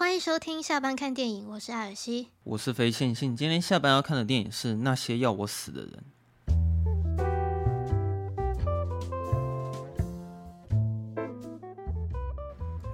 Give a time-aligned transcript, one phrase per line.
[0.00, 3.36] 欢迎收听下班看电影，我是艾尔西，我是非线性。
[3.36, 6.02] 今天下班要看的电影是《那些要我死的人》。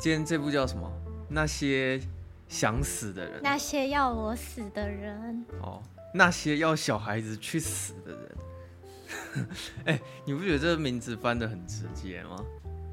[0.01, 0.91] 今天这部叫什么？
[1.29, 2.01] 那些
[2.49, 5.47] 想死的人，那些要我死的人。
[5.63, 5.81] 哦，
[6.13, 9.47] 那些要小孩子去死的人。
[9.87, 12.45] 哎，你不觉得这个名字翻得很直接吗？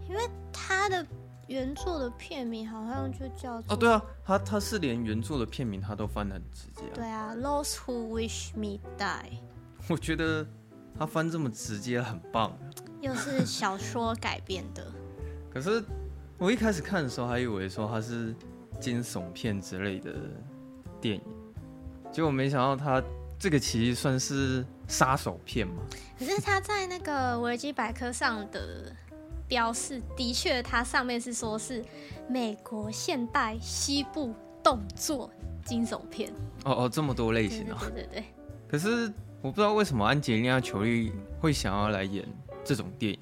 [0.07, 0.21] 因为
[0.53, 1.03] 他的。
[1.47, 6.93] 原作的片名好像就叫做哦，对啊，他他是连原作的片名他都翻的很直接啊。
[6.93, 9.39] 对啊，Those who wish me die。
[9.89, 10.45] 我觉得
[10.97, 12.57] 他翻这么直接很棒。
[13.01, 14.89] 又是小说改编的。
[15.51, 15.83] 可是
[16.37, 18.33] 我一开始看的时候还以为说他是
[18.79, 20.13] 惊悚片之类的
[21.01, 21.23] 电影，
[22.11, 23.03] 结果没想到他
[23.37, 25.83] 这个其实算是杀手片嘛。
[26.17, 28.95] 可是他在那个维基百科上的。
[29.47, 31.83] 标示的确，它上面是说是
[32.27, 34.33] 美国现代西部
[34.63, 35.29] 动作
[35.65, 36.31] 惊悚片。
[36.65, 37.77] 哦哦，这么多类型啊！
[37.81, 38.23] 对对对。
[38.67, 42.25] 可是我不知道为什么安吉丽娜·裘莉会想要来演
[42.63, 43.19] 这种电影，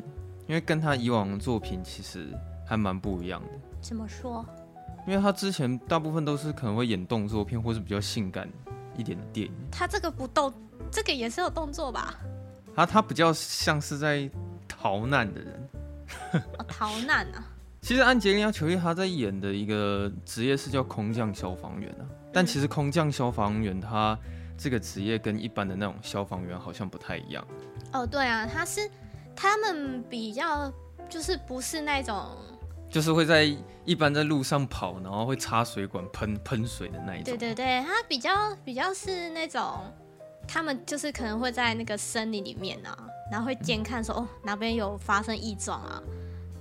[0.48, 2.28] 因为跟她以往的作品其实
[2.66, 3.50] 还蛮不一样的。
[3.82, 4.46] 怎么说？
[5.08, 8.48] 因为她之前大部分都是可能会演动作片，或是比较性感
[8.96, 9.54] 一点的电影。
[9.72, 10.54] 她这个不动，
[10.92, 12.20] 这个也是有动作吧？
[12.76, 14.30] 她她比较像是在
[14.68, 15.70] 逃难的人。
[16.58, 17.44] 哦、逃难啊！
[17.82, 24.18] 其实安杰丽娜·裘丽她在演的一个职业是叫空降消防员啊，但其实空降消防员他
[24.56, 27.44] 这个职业跟一般的那种消防员好像不太一样。
[27.92, 28.88] 哦，对啊，他是
[29.36, 30.72] 他们比较
[31.10, 32.38] 就是不是那种，
[32.88, 33.52] 就是会在
[33.84, 37.36] 一般在路上跑，然后会插水管喷喷水的那一种。
[37.36, 39.82] 对对对，他比较比较是那种，
[40.48, 42.96] 他们就是可能会在那个森林里面啊。
[43.32, 46.04] 然后会监看说哦，哪边有发生异状啊，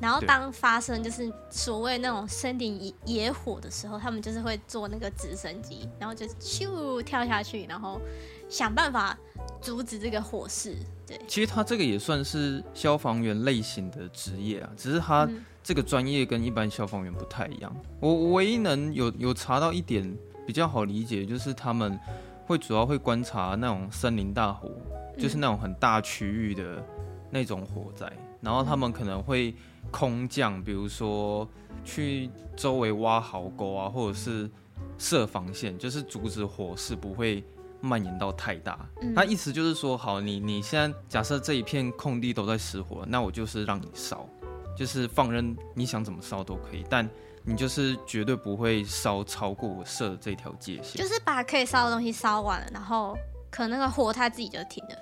[0.01, 8.01] 然后当发生就是所谓那种森林野火的时候，他们就是会坐那个直升机，然后就咻跳下去，然后
[8.49, 9.19] 想办法
[9.61, 10.77] 阻止这个火势。
[11.07, 15.29] 对，其实他这个也算是消防员类型的职业啊，只是他
[15.63, 17.75] 这个专业跟一般消防员不太一样。
[17.99, 20.17] 我我唯一能有有查到一点
[20.47, 21.99] 比较好理解，就是他们
[22.47, 24.71] 会主要会观察那种森林大火。
[25.19, 26.85] 就是那种很大区域的
[27.31, 28.11] 那种火灾，
[28.41, 29.55] 然后他们可能会
[29.91, 31.49] 空降，比如说
[31.85, 34.51] 去周围挖壕沟啊，或者是
[34.99, 37.45] 设防线，就是阻止火势不会
[37.81, 38.79] 蔓延到太大。
[39.15, 44.29] 他意思就是说，好，你你现在假设这一片空地都在失火，那我就是让你烧，
[44.77, 47.09] 就是放任你想怎么烧都可以，但
[47.43, 53.17] 你就是绝对不会烧超过我设的这条界限，就是把可以烧的东西烧完了，然后
[53.51, 54.97] 可能那个火它自己就停了。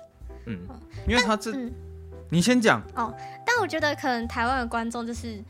[0.45, 0.59] 嗯，
[1.07, 1.71] 因为他这，嗯、
[2.29, 3.13] 你先讲哦。
[3.45, 5.43] 但我觉得可能台湾的观众就是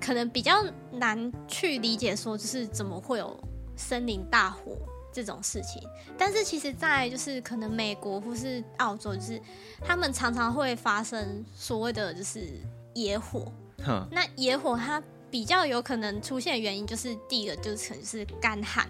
[0.00, 0.62] 可能比较
[0.92, 3.38] 难去理解，说就是怎么会有
[3.76, 4.76] 森林大火
[5.12, 5.82] 这种事情。
[6.18, 9.40] 但是其实，在就是可能美国或是澳洲，就是
[9.80, 12.60] 他们常常会发生所谓的就是
[12.94, 13.50] 野火。
[13.84, 18.86] 哼，那野火它比较有可能出现的原因，就是第一个就是可能是干旱，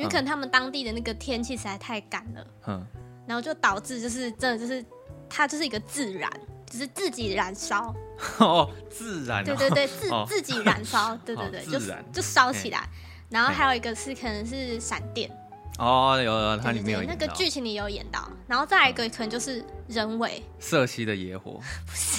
[0.00, 2.46] 因为可能他们当地的那个天气实在太干了。
[2.66, 2.86] 嗯。
[3.26, 4.84] 然后就导致就是真的就是
[5.28, 6.28] 它就是一个自燃，
[6.66, 7.94] 只、就是自己燃烧。
[8.38, 12.88] 哦，自燃，对对对，自、 哦、自己燃烧， 对对对，自燃就就烧起来。
[13.28, 15.30] 然后还有一个是可能是闪电。
[15.78, 18.28] 哦，有有，它里面有那个剧情里有演到。
[18.46, 20.42] 然后再来一个可能就是人为。
[20.58, 22.18] 色系的野火，不是。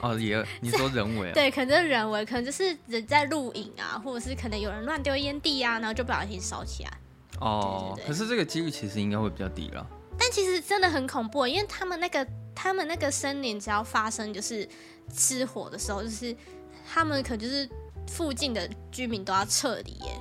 [0.00, 6.90] 哦，野你说人为、啊、对，可能就是人为，可能就是人在录影啊，或者是可能有人乱丢烟蒂啊，然后就不小心烧起来。
[7.40, 9.86] 哦，对对对，可是这个几率其实应该会比较低了。
[10.18, 14.66] 但其实真的很恐怖，因为他们那个他们那个森林只要发生就是
[15.14, 16.34] 失火的时候，就是
[16.88, 17.68] 他们可能就是
[18.08, 20.20] 附近的居民都要撤离耶。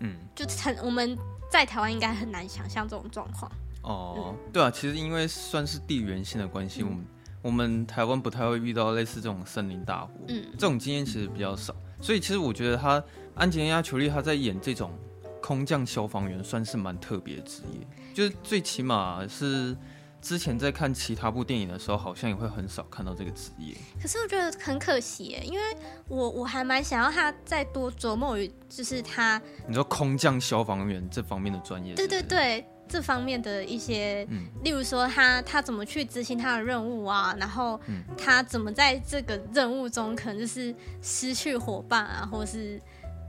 [0.00, 1.16] 嗯，就很我们
[1.50, 3.50] 在台湾应该很难想象这种状况。
[3.82, 7.06] 哦，嗯、对啊，其实因为算是地缘性的关系，嗯、我们
[7.42, 13.02] 我们台湾不太会遇到类似这种森林大火，嗯，这种经验其实比较少，所以其实我觉得他
[13.34, 14.90] 安吉丽娜·裘丽他在演这种
[15.40, 17.86] 空降消防员算是蛮特别的职业。
[18.14, 19.76] 就是最起码是
[20.20, 23.74] 之前在看其他部电影的时候，好像也会很少看到这个职业。
[24.02, 25.64] 可是我觉得很可惜耶，因为
[26.08, 32.08] 我我还蛮想要他再多琢磨于，就是他你说空降消防员这方面的专业是是？
[32.08, 37.80] 对对对，这方面的一些，嗯，例如说他他怎么去执行他的任务啊，然后
[38.18, 42.78] 他怎么在这个任务中可能就是失去伙伴啊，或者是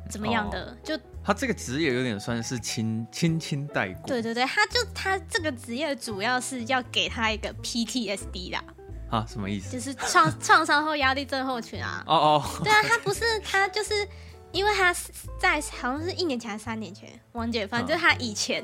[0.10, 1.00] 怎么样的，哦、就。
[1.24, 4.08] 他这个职业有点算是轻轻轻带过。
[4.08, 8.64] 对对对，他就他这个职业主要是要给他一个 PTSD 啦。
[9.10, 9.72] 啊，什么意思？
[9.72, 12.04] 就是创创伤后压力症候群啊。
[12.08, 12.44] 哦哦。
[12.64, 14.08] 对啊，他不是他就是
[14.52, 14.94] 因为他
[15.40, 18.64] 在好像是一年前还是三年前，王姐，反正就是他以前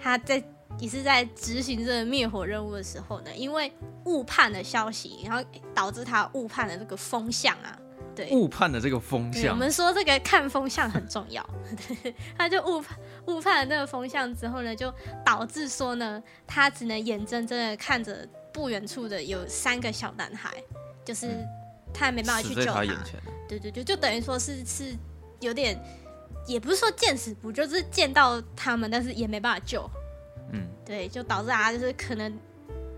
[0.00, 0.42] 他在
[0.78, 3.72] 也是在执行这个灭火任务的时候呢，因为
[4.06, 7.78] 误判的消息，然后导致他误判的这个风向啊。
[8.14, 11.44] 对，误判的这个风向，我们说这个看风向很重要。
[12.02, 14.92] 对， 他就误判误判了那个风向之后呢，就
[15.24, 20.50] 导致说呢，他只能眼睁睁的看着不远处的有三个小男孩，
[21.04, 21.28] 就是
[21.92, 22.84] 他还没办法去救他。
[22.84, 22.94] 他
[23.48, 24.94] 对对对，就等于说是是
[25.40, 25.76] 有点，
[26.46, 29.88] 也不是说见死不救，就是见到他们，但是也没办法救。
[30.52, 32.32] 嗯，对，就导致他就是可能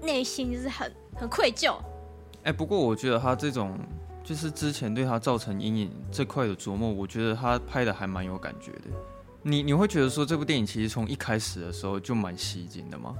[0.02, 1.74] 内心就是很很愧疚。
[2.42, 3.78] 哎、欸，不过我觉得他这种。
[4.26, 8.90] 就是之前对他造成阴影这块的琢磨，我觉得他拍的还蛮有感觉的。
[9.40, 13.14] 你你会觉得说这部电影其实从一开始的时候就蛮吸睛的吗？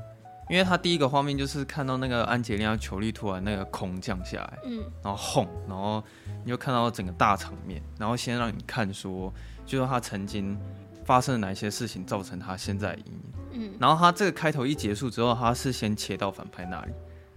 [0.51, 6.03] 因为他第一个画面就是看到那个安杰丽娜裘丽突然那个空降下来，嗯，然后轰，然后
[6.45, 9.33] 你就看到整个大场面，然后先让你看说，
[9.65, 10.59] 就是他曾经
[11.05, 16.93] 发生了哪些事情造成他现在的阴影，嗯，然后他这个开头一结束之后，他是先切到反派那里，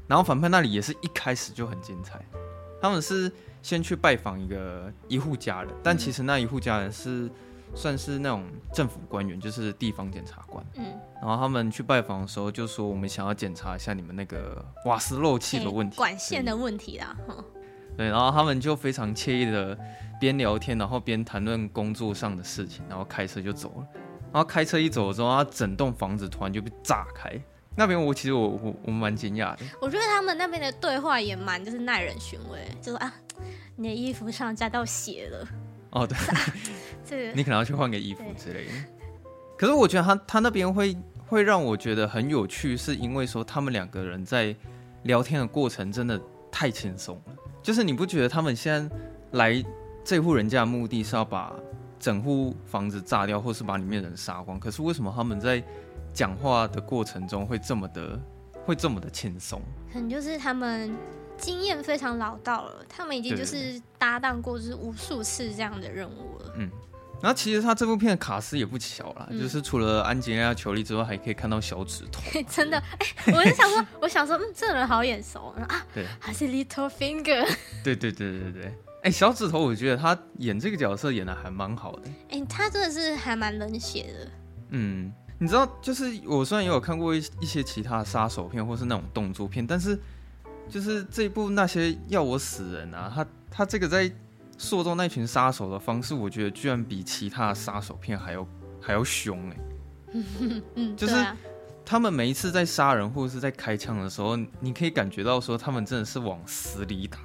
[0.07, 2.19] 然后反派那里也是一开始就很精彩，
[2.81, 3.31] 他们是。
[3.61, 7.29] 先去拜访一个一户家人，但其实那一户家人是
[7.75, 10.65] 算是那种政府官员，就是地方检察官。
[10.75, 10.85] 嗯，
[11.21, 17.15] 然后他们去拜访的时候就说：“我们想要检查一下你们那个瓦斯漏气的问题，管线的问题啦。”
[17.97, 19.77] 对，然后他们就非常惬意的
[20.19, 23.88] 边聊天，然后边谈论工作上的事情，然后开车就走了。
[24.31, 27.29] 然后开车一走的时候，他整栋房子突然就被炸开。
[27.75, 29.59] 那边我其实我我我蛮惊讶的。
[29.81, 33.13] 我觉得他们那边的对话也蛮就是耐人寻味，就说啊。
[33.80, 35.48] 你的衣服上沾到血了
[35.92, 36.18] 哦，对，
[37.06, 38.72] 这个你可能要去换个衣服之类的。
[39.58, 44.54] 可是我觉得他他那边会会让我觉得很有趣，是因为说他们两个人在
[45.04, 46.20] 聊天的过程真的
[46.52, 47.34] 太轻松了。
[47.64, 48.96] 就是你不觉得他们现在
[49.31, 49.64] 来
[50.04, 51.54] 这户人家的目的是要把
[51.98, 54.60] 整户房子炸掉，或是把里面的人杀光？
[54.60, 55.64] 可是为什么他们在
[56.14, 58.20] 讲话的过程中会这么的
[58.69, 59.62] 会这么的轻松？
[59.92, 60.95] 可能就是他们。
[61.42, 66.54] 经验非常老道了，他们已经就是搭档过就是无数次这样的任务了。
[66.57, 66.69] 嗯，
[67.21, 72.21] 然后其实他这部片的卡斯也不小啦，嗯、就是除了安吉丽娜裘丽之外，还可以看到小指头。
[72.51, 75.86] 真的，哎、欸，我就想说，我想说，嗯，这个人好眼熟啊。
[75.94, 77.48] 对，还是 Little Finger。
[77.86, 82.10] 对对对对对，哎、欸，小指头，我觉得他演这个角色演的还蛮好的。
[82.31, 84.31] 哎、欸，他真的是还蛮冷血的。
[84.71, 90.00] 嗯，你知道，就是我虽然也有看过一一些其他杀手片或是那种动作片，但是。
[90.71, 94.12] 就是这一部那些要我死人啊，他他这个在
[94.56, 98.47] 塑造那群杀手的方式，我觉得居然比其他杀手片还要
[98.80, 99.56] 还要凶哎、
[100.13, 100.24] 欸。
[100.75, 101.15] 嗯，就是
[101.83, 107.18] 他们每一次在杀人或者是在开枪的时候，你可以感觉到说他们真的是往死里打，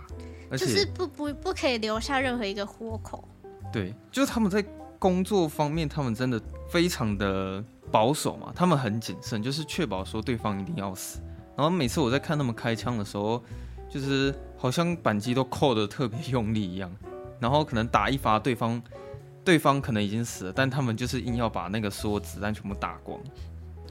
[0.50, 3.28] 而且就是不不不可以留下任何一个活口。
[3.70, 4.64] 对，就是他们在
[5.04, 7.62] 工作方面，他们真的非常的
[7.92, 11.20] 保守嘛，他们很谨慎，就是确保说对方一定要死。
[11.54, 13.44] 然后每次我在看他们开枪的时候，
[13.86, 16.90] 就是好像扳机都扣的特别用力一样，
[17.38, 18.82] 然后可能打一发，对方
[19.44, 23.20] 对方可能已经死了，但他们就是硬要把那个所有子弹全部打光。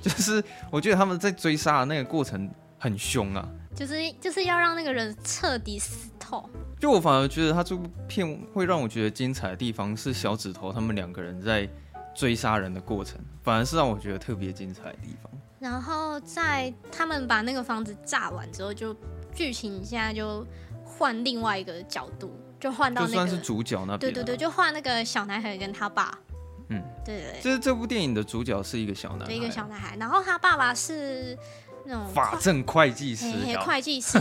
[0.02, 2.50] 就是我觉得他们在追杀的那个过程
[2.84, 6.50] 很凶啊，就是就是要让那个人彻底死透。
[6.78, 11.66] 就我反而觉得他这部片会让我觉得精彩的地方是小指头他们两个人在
[12.14, 15.32] 追杀人的过程，反而是让我觉得特别精彩的地方。
[15.60, 18.94] 然后在他们把那个房子炸完之后，就
[19.34, 20.46] 剧情现在就
[20.84, 26.20] 换另外一个角度，就换到那个就算是主角那边，对对对，就换那个小男孩跟他爸，
[26.68, 31.38] 嗯，对对对，就是这部电影的主角是一个小男孩，对，一个小男孩，然后他爸爸是
[31.86, 34.20] 那种法政会计师，嘿嘿会计师，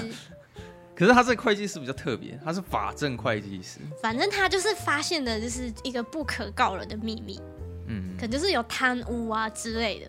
[0.95, 7.41] 可是他这个会计师比较特别，他是法政会计师，反正他就是发现的就是一个不可告人的秘密，
[7.87, 10.07] 嗯，可能就是有贪污啊之类的。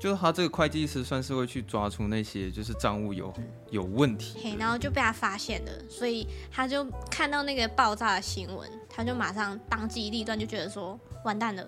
[0.00, 3.32] 就是他这个会计师算是会去抓出那些就是账务有
[3.70, 11.64] 有问题，嘿，然后就被他发现了，所以他就看到那个爆炸的新闻，他就马上当机立断，就觉得说完蛋了，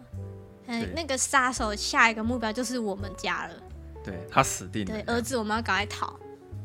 [0.66, 3.54] 嗯，那个杀手下一个目标就是我们家了，
[4.04, 6.14] 对，他死定了，对，儿子我们要赶快逃，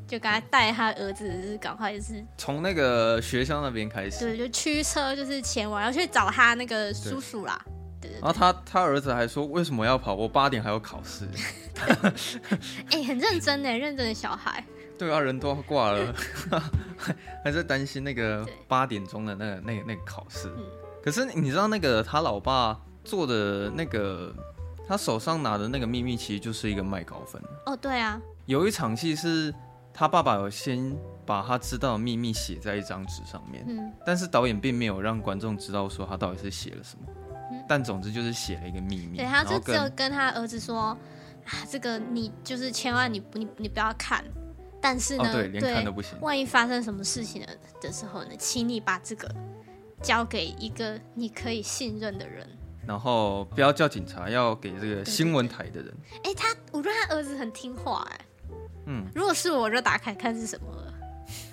[0.06, 7.60] 就赶快带他儿子就是赶快就是从那个学校那边开始，对，就驱车就是前往要去找他那个叔叔啦。
[8.02, 10.16] 然后他他儿子还说：“为什么要跑？
[10.16, 11.28] 我八点还有考试。
[12.92, 14.64] ”哎，很认真呢，认真的小孩。
[14.98, 16.16] 对啊，人都要挂了，
[17.44, 20.48] 还在担心那个八点钟的那个那个那个考试。
[20.58, 20.64] 嗯、
[21.04, 24.34] 可是你知道那个他老爸做的那个，
[24.90, 27.40] 他手上拿的那个秘密，其实就是一个麦高芬。
[27.68, 28.20] 哦，对啊。
[28.48, 29.54] 有一场戏是
[29.94, 37.06] 他爸爸有先把他知道的秘密写在一张纸上面，嗯，但是导演并没有让观众知道说他到底是写了什么。
[37.68, 39.18] 但总之就是写了一个秘密。
[39.18, 40.98] 对，他就只有跟他儿子说啊，
[41.70, 44.26] 这个你就是千万你你你不要看，
[44.82, 46.20] 但是呢，哦、对，连看都不行。
[46.20, 49.32] 万一发生什么事情的的时候呢，请你把这个
[50.02, 52.50] 交给一个你可以信任的人。
[52.90, 55.96] 然后不要叫警察，要给这个新闻台的人。
[56.24, 58.20] 哎，他我觉得他儿子很听话哎。
[58.88, 60.94] 嗯，如果是我，我就打开看是什么了。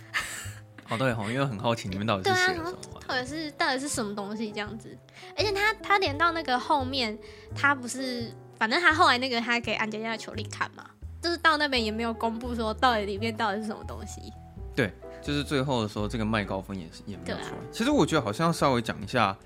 [0.89, 2.73] 哦对好，因为很好奇里面到底是写什么，
[3.07, 4.97] 到底是到底是什么东西这样子。
[5.37, 7.19] 而且他他连到那个后面，
[7.55, 10.89] 他不是，反正他后来那个他给安洁莉·裘莉看嘛，
[11.21, 14.33] 就是到那边也没有公布说到底里面到底是什么东西。
[14.75, 14.91] 对，
[15.21, 17.59] 就是最后的时候，这个麦高芬也是也没有出来。
[17.59, 19.37] 啊、其实我觉得好像稍微讲一下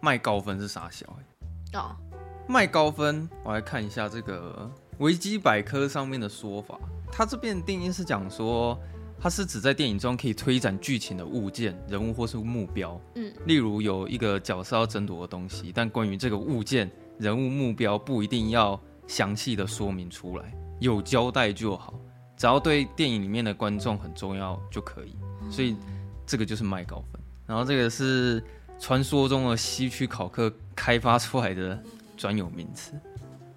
[0.00, 1.04] 麦高芬是啥小
[1.74, 1.94] 哦，
[2.48, 6.78] 麦高芬，我来看一下这个维基百科上面的说法。
[7.12, 8.76] 它这边的定义是讲说，
[9.20, 13.00] 它是指在电影中可以推展剧情的物件、人物或是目标。
[13.14, 21.94] 嗯，例如有一个角色要争夺的东西，但关于这个物件、人物、目标不一定要详细的说明出来，有交代就好，
[22.36, 25.16] 只要对电影里面的观众很重要就可以。
[25.48, 25.76] 所以
[26.26, 27.22] 这个就是麦高芬。
[27.46, 28.42] 然后这个是。
[28.80, 31.78] 传说中的西区考克开发出来的
[32.16, 32.92] 专有名词。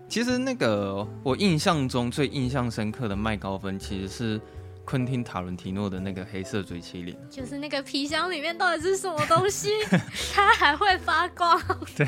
[0.09, 4.41] 其实那个我印象中最印象深刻的麦高芬，其实是
[4.85, 9.69] 昆汀塔伦提诺的那个黑色追缉令，就是那个皮箱里面到底是什么东西，
[10.35, 11.59] 它还会发光。
[11.95, 12.05] 对，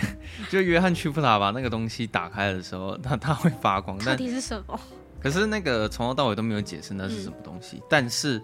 [0.51, 3.97] 就约翰屈普拉把那个东西打开的时候，它它会发光。
[3.99, 4.79] 到底是什么？
[5.19, 8.41] 可是那个从头到尾都没有解释那是什么东西，嗯、但是。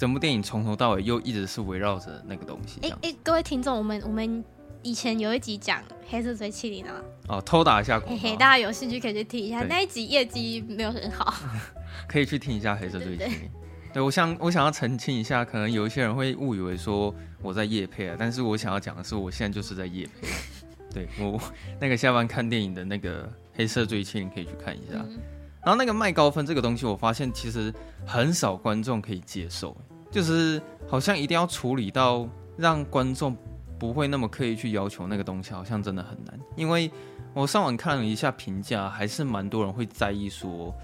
[0.00, 2.80] 整部电影从头到尾又一直是围绕着那个东西。
[2.80, 4.42] 哎哎，各位听众，我们我们
[4.80, 6.94] 以前有一集讲黑色追缉令啊。
[7.28, 8.22] 哦，偷打一下广告。
[8.22, 11.34] 嘿嘿，大家有兴趣可以去听一下，那一集业绩没有很好。
[12.08, 13.18] 可以去听一下黑色追缉令。
[13.18, 13.50] 对，对，对，
[13.92, 20.26] 对，我想我想要澄清一下，可能有一些人会误以为说我在夜配啊，但是我想要讲的是，我现在就是在夜配。
[20.94, 21.38] 对我
[21.78, 24.94] 那个下班看电影的那个黑色追缉令可以去看一下。
[24.94, 25.18] 嗯、
[25.62, 27.70] 然后那个麦高芬这个东西，我发现其实
[28.06, 29.76] 很少观众可以接受。
[30.10, 33.36] 就是好像一定要处理到让观众
[33.78, 36.38] 不会那么刻意去要求那个东西，好像真的很难。
[36.56, 36.90] 因为
[37.32, 40.74] 我上网看了一下评价，还是蛮多人会在意说，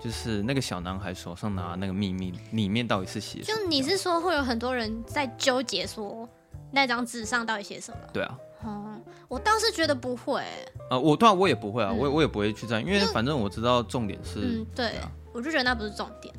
[0.00, 3.58] 就是那个小男孩手上拿那个秘密里面到底是写什么？
[3.58, 6.28] 就你是说会有很多人在纠结说
[6.70, 7.98] 那张纸上到底写什么？
[8.12, 8.38] 对啊。
[8.64, 10.42] 嗯，我倒是觉得不会。
[10.90, 14.92] 呃，我当然我也不会啊，嗯、我我也不会去在意，因为反正我知道重点是，嗯，对，
[15.32, 16.34] 我就觉得那不是重点。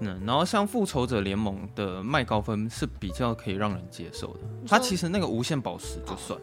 [0.00, 6.42] 嗯，然后像复仇者联盟的麦高芬是比较可以让人接受的，他其实那个无限宝石就算，哦、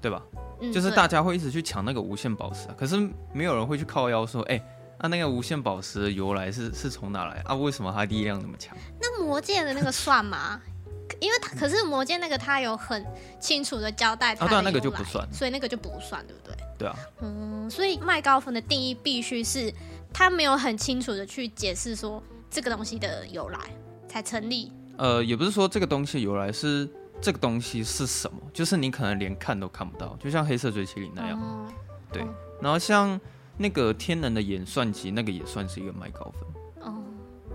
[0.00, 0.22] 对吧？
[0.60, 2.96] 嗯、就是大家会一直去抢那个无限宝石啊，可是
[3.32, 4.56] 没有人会去靠腰说，哎，
[4.98, 7.54] 那、啊、那个无限宝石的由来是是从哪来啊？
[7.54, 8.76] 为什么它力量那么强？
[9.00, 10.60] 那魔戒的那个算吗？
[11.20, 13.04] 因为他可是魔戒那个他有很
[13.38, 16.56] 清楚的交代他那个就不算，所以那个就不算，对不对？
[16.78, 19.72] 对啊，嗯，所以麦高芬的定义必须是
[20.12, 22.22] 他没有很清楚的去解释说。
[22.54, 23.58] 这个东西的由来
[24.06, 24.70] 才成立。
[24.96, 26.88] 呃，也不是说这个东西由来是
[27.20, 31.36] 这个东西是什么，就是你可能连看都看不到，就像黑色追缉令那样。
[31.36, 31.66] 哦、
[32.12, 32.28] 对，哦、
[32.62, 33.20] 然后像
[33.56, 36.88] 那个天能的演算机，那个也算是一个麦高分。
[36.88, 37.02] 哦。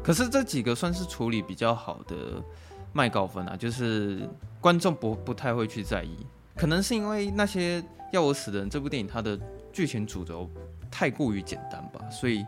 [0.03, 2.43] 可是这几个算是处理比较好的
[2.91, 4.29] 麦高分啊，就是
[4.59, 6.27] 观众不不太会去在意，
[6.57, 9.39] 可能是因为那些要我死的人这部电影它的
[9.71, 10.49] 剧情主轴
[10.91, 12.45] 太过于简单吧，所以。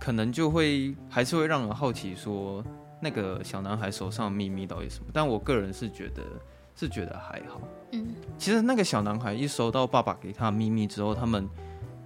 [0.00, 2.64] 可能就会还是会让人好奇，说
[3.00, 5.10] 那个小男孩手上的秘密到底什么？
[5.12, 6.22] 但我个人是觉得
[6.74, 7.60] 是觉得还好。
[7.92, 11.46] 嗯，其实那个小男孩一收到爸爸给他的秘密之后，他们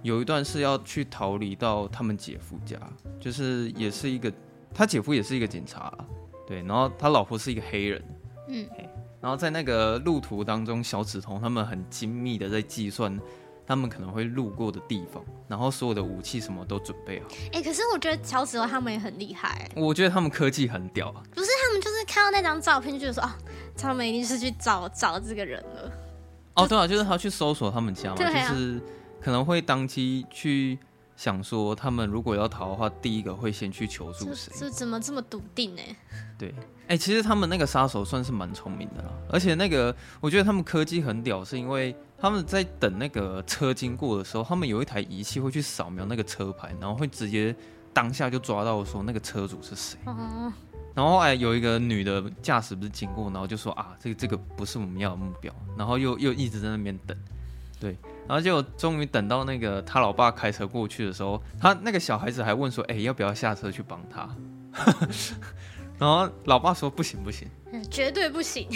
[0.03, 2.77] 有一段是要去逃离到他们姐夫家，
[3.19, 4.31] 就是也是一个
[4.73, 5.93] 他姐夫也是一个警察，
[6.45, 8.03] 对，然后他老婆是一个黑人，
[8.49, 8.67] 嗯，
[9.21, 13.17] 然后在那个路途当中，小指头他们很精密的在计算。
[13.67, 17.27] 他们可能会路过的地方，然后所有的武器什么都准备好。
[17.51, 19.69] 哎、欸，可是我觉得小指头他们也很厉害。
[19.75, 21.23] 我觉得他们科技很屌啊。
[21.33, 23.29] 不是，他们就是看到那张照片就觉得说哦，
[23.77, 25.91] 他们一定是去找找这个人了。
[26.55, 28.79] 哦，对啊，就是他去搜索他们家嘛，啊、就是
[29.21, 30.77] 可能会当机去
[31.15, 34.51] 想说，他们如果要逃的话，第一个会先去求助谁？
[34.57, 35.81] 这怎么这么笃定呢？
[36.37, 36.53] 对，
[36.87, 41.95] 哎、欸，其实他们那个杀手算是蛮聪明的啦，而且那个我觉得他们科技很屌，是因为。
[42.17, 47.53] 他们在等那个车经过的时候，他们有一台仪器会去扫描那个车牌，然后会直接
[47.93, 49.99] 当下就抓到说那个车主是谁。
[50.05, 50.51] 哦、
[50.95, 57.15] 然后哎，有一个女的驾驶不是经过，然后就说啊，这个这个不是我们要的目标，然后又又一直在那边等，
[57.81, 57.95] 对，
[58.27, 64.29] 然后就终于等到那个他老爸开车过去的时候，他那个小孩子还问说，哎，要不要下车去帮他？
[65.97, 67.47] 然后老爸说不行不行，
[67.89, 68.67] 绝对不行。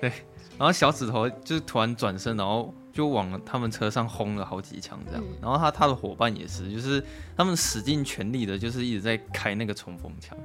[0.00, 0.12] 对，
[0.58, 2.74] 然后小指头就是突然转身，然后。
[2.90, 5.22] 就往他们车上轰了好几枪这样。
[5.24, 7.00] 嗯、然后他他的伙伴也是，就是
[7.36, 10.36] 他们使尽全力的，就是一直在开那个冲锋枪。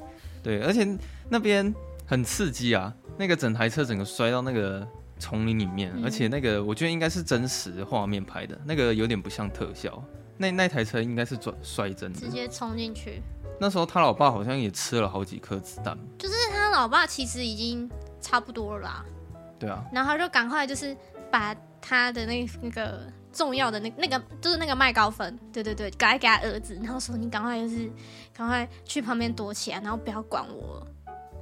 [0.43, 0.87] 对，而且
[1.29, 1.73] 那边
[2.05, 4.87] 很刺激啊，那个整台车整个摔到那个
[5.23, 10.03] 丛林里面，嗯、而且那个我觉得应该是真实画面拍的，那个有点不像特效。
[10.37, 13.21] 那那台车应该是转摔真的，直接冲进去。
[13.57, 17.89] 那时候他老爸好像也吃了好几颗子弹，就是他老爸其实已经
[18.19, 19.05] 差不多了啦。
[19.57, 20.97] 对啊，然后他就赶快就是
[21.31, 27.89] 把他的那那个重要的那那个就是那个麦高芬，对对对，赶快给他儿子，然后说你赶快就是
[28.33, 30.85] 赶快去旁边躲起来，然后不要管我。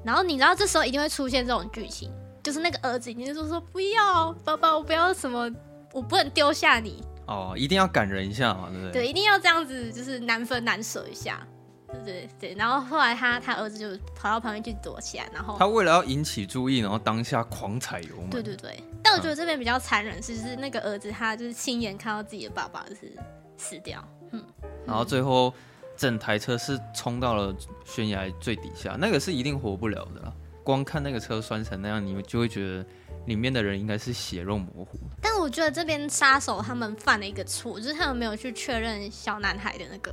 [0.04, 2.12] 然后你知道这时候一定会出现这种剧情，
[2.43, 5.50] 就是那个儿子已经就说不要，爸爸我不要什么，
[5.93, 7.03] 我不能丢下你。
[7.27, 8.91] 哦，一定要感人一下嘛，对不对？
[8.91, 11.45] 对，一定要这样子，就是难分难舍一下，
[11.88, 12.53] 对对对。
[12.55, 18.29] 然后后来他他儿子就跑到旁边去躲起来，然后他为了要引起注意，然后当下狂踩油门。
[18.29, 18.83] 对对对。
[19.03, 23.15] 但我觉得这边比较残忍是，就是那个儿子他就是亲眼看到自己的爸爸就是
[23.57, 24.43] 死掉，嗯。
[24.86, 25.53] 然后最后
[25.95, 27.55] 整台车是冲到了
[27.86, 30.33] 悬崖最底下，那个是一定活不了的啦。
[30.63, 32.86] 光看那个车摔成那样，你们就会觉得。
[33.27, 40.12] 里面的人应该是血肉模糊，但我觉得这边杀手他们犯了一个错，就是他们没有去确认小男孩的那个。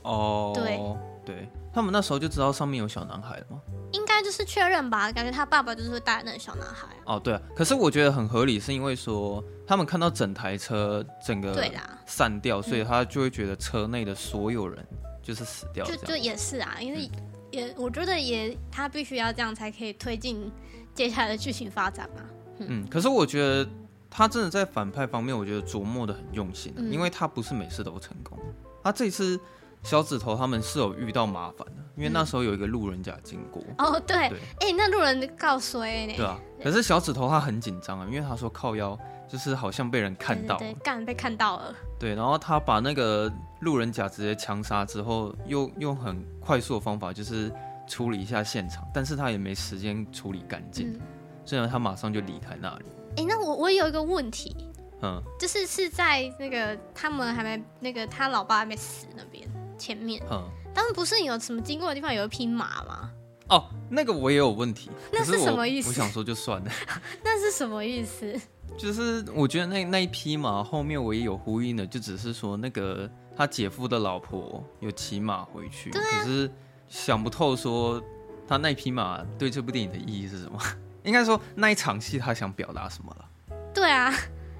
[0.00, 0.80] 哦，对
[1.26, 3.60] 对，他们那时候就知道上面有小男孩了吗？
[3.92, 6.88] 应该就是确认吧，感觉他爸爸就是会带那个小男孩。
[7.04, 11.62] 哦，对啊，可是我觉得很合理，是因为说他们看到整台车整个
[12.06, 14.82] 散掉，所以他就会觉得车内的所有人
[15.22, 15.84] 就是死掉。
[15.84, 17.10] 就就也是啊，因为
[17.56, 20.52] 也我觉得也他必须要这样才可以推进
[20.94, 22.22] 接下来的剧情发展嘛。
[22.58, 23.66] 嗯，可是我觉得
[24.10, 28.38] 他真的在反派方面，我觉得琢磨的很用心，嗯，因为他不是每次都成功。
[28.84, 29.38] 他这次
[29.82, 33.62] 小指头他们是有遇到麻烦的，因为那时候有一个路人甲经过。
[33.78, 36.14] 哦，对，哎，欸，那路人告衰呢？
[36.16, 38.98] 对啊，可是小指头他很紧张啊，因为他说靠腰
[39.28, 41.74] 就是好像被人看到了，对，干被看到了。
[41.98, 47.52] 对，然后他把那个路人甲直接枪杀之后，又用很快速的方法就是
[47.86, 50.92] 处理一下现场，但是他也没时间处理干净。
[50.92, 51.00] 嗯
[51.48, 52.84] 虽然他马上就离开那里。
[53.10, 54.52] 哎、欸，那我我有一个问题，
[55.00, 60.42] 嗯，就是是在那个他们还没那个他老爸还没死那边前面，嗯，
[60.74, 63.12] 他们不是有什么经过的地方有一匹马吗？
[63.48, 64.90] 哦，那个我也有问题。
[65.12, 65.90] 那是什么意思？
[65.90, 66.70] 我，想说就算了。
[67.22, 68.34] 那是什么意思？
[68.76, 76.50] 就是我觉得那那一匹马后面我也有呼应的，就只是说那个他姐夫的老婆有骑马回去，啊，可是
[76.88, 78.02] 想不透说
[78.48, 80.58] 他那匹马对这部电影的意义是什么。
[81.04, 83.56] 应该说那一场戏他想表达什么了？
[83.72, 84.12] 对啊，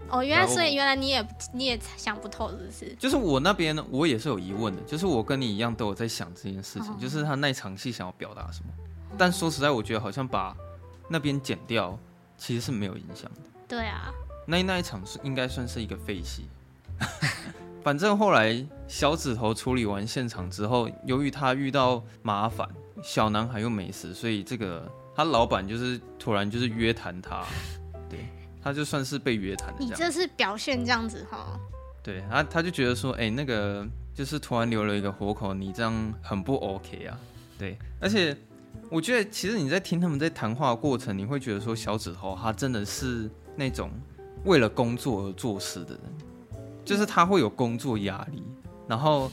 [0.08, 2.94] 哦，原来所以原来你也你也想不透，是不是？
[3.00, 8.72] 就是我那边我也是有疑问的，就是我跟你一样都有在想这件事情，哦、就是他那一场戏想要表达什么？
[9.18, 10.56] 但说实在，我觉得好像把
[11.08, 11.98] 那边剪掉
[12.36, 13.40] 其实是没有影响的。
[13.66, 14.12] 对啊，
[14.46, 16.46] 那那一场是应该算是一个废戏。
[17.86, 22.68] 反正后来小指头处理完现场之后，由于他遇到麻烦，
[23.00, 24.90] 小男孩又没死，所以这个。
[25.14, 27.44] 他老板就是突然就是约谈他，
[28.10, 28.26] 对，
[28.60, 29.76] 他就算是被约谈的。
[29.78, 31.58] 你这是表现这样子哈？
[32.02, 37.16] 对，他他就觉得说，哎、欸，那个就是突然留了一个活口，你这样很不 OK 啊。
[37.56, 38.36] 对，而且
[38.90, 43.92] 我觉得其实你在听他们在谈话的过程，你会觉得说小指头他真的是那种
[44.44, 46.02] 为了工作而做事的人，
[46.86, 48.42] 就是他会有工作压力，
[48.88, 49.30] 然后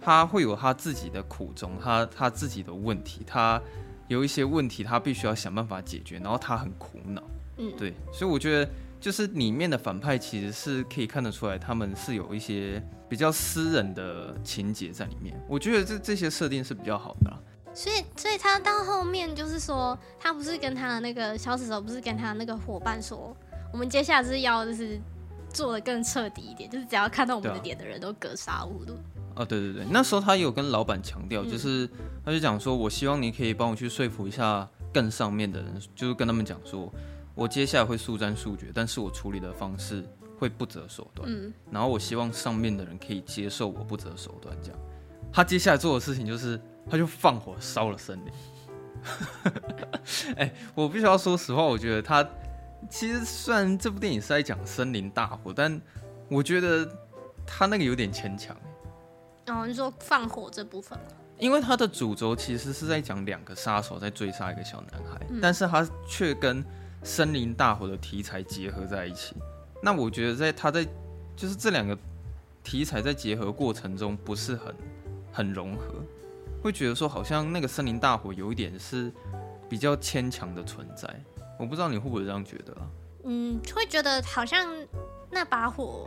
[0.00, 3.62] 他会有他自己的苦衷，他他自己的问题，他。
[4.06, 7.22] 有一些问题，他必须要想办法解决，然后他很苦恼，
[7.56, 15.34] 嗯，对，所以我觉得就是里面的反派其实是可以看得出来，他们是有一些比较私人的情节在里面。
[15.48, 17.38] 我觉得这这些设定是比较好的啦。
[17.72, 23.34] 所以，所以他到后面就是说，他不是跟他的那个小死手，不是跟他的那个伙伴说，
[23.72, 25.00] 我们接下来是要就是
[25.54, 28.98] 做的更彻底一点，就是只要看到我们的脸的人都格杀勿论。
[29.36, 31.88] 哦，对对对，那时候他有跟老板强调，就是
[32.24, 36.92] 他就讲说，我希望你可以帮我去说服一下更上面的人，就是跟他们讲说，
[37.34, 40.04] 我接下来会速战速决，但是我处理的方式
[40.38, 44.78] 会不择手段，嗯，然后我希望上面的人可以接受我不择手段这样。
[45.32, 48.32] 他接下来做的事情就是，他就放火烧了森林。
[50.36, 52.24] 哎、欸，我必须要说实话，我觉得他
[52.90, 55.80] 其实虽然这部电影是在讲森林大火，但
[56.28, 56.88] 我觉得
[57.46, 58.56] 他那个有点牵强。
[59.46, 60.98] 哦，你说放火这部分，
[61.38, 66.64] 因为他的主轴其实是在讲两个杀手在追杀一个小男孩，嗯、但是他却跟
[67.02, 69.36] 森林大火的题材结合在一起。
[69.82, 70.86] 那我觉得在他在
[71.36, 71.96] 就是这两个
[72.62, 74.74] 题材在结合过程中不是很
[75.30, 75.94] 很融合，
[76.62, 79.12] 会觉得说好像那个森林大火有一点是
[79.68, 81.08] 比较牵强的存在。
[81.58, 82.86] 我不知道你会不会这样觉得啊？
[83.24, 84.66] 嗯，会觉得好像。
[85.30, 86.06] 那把火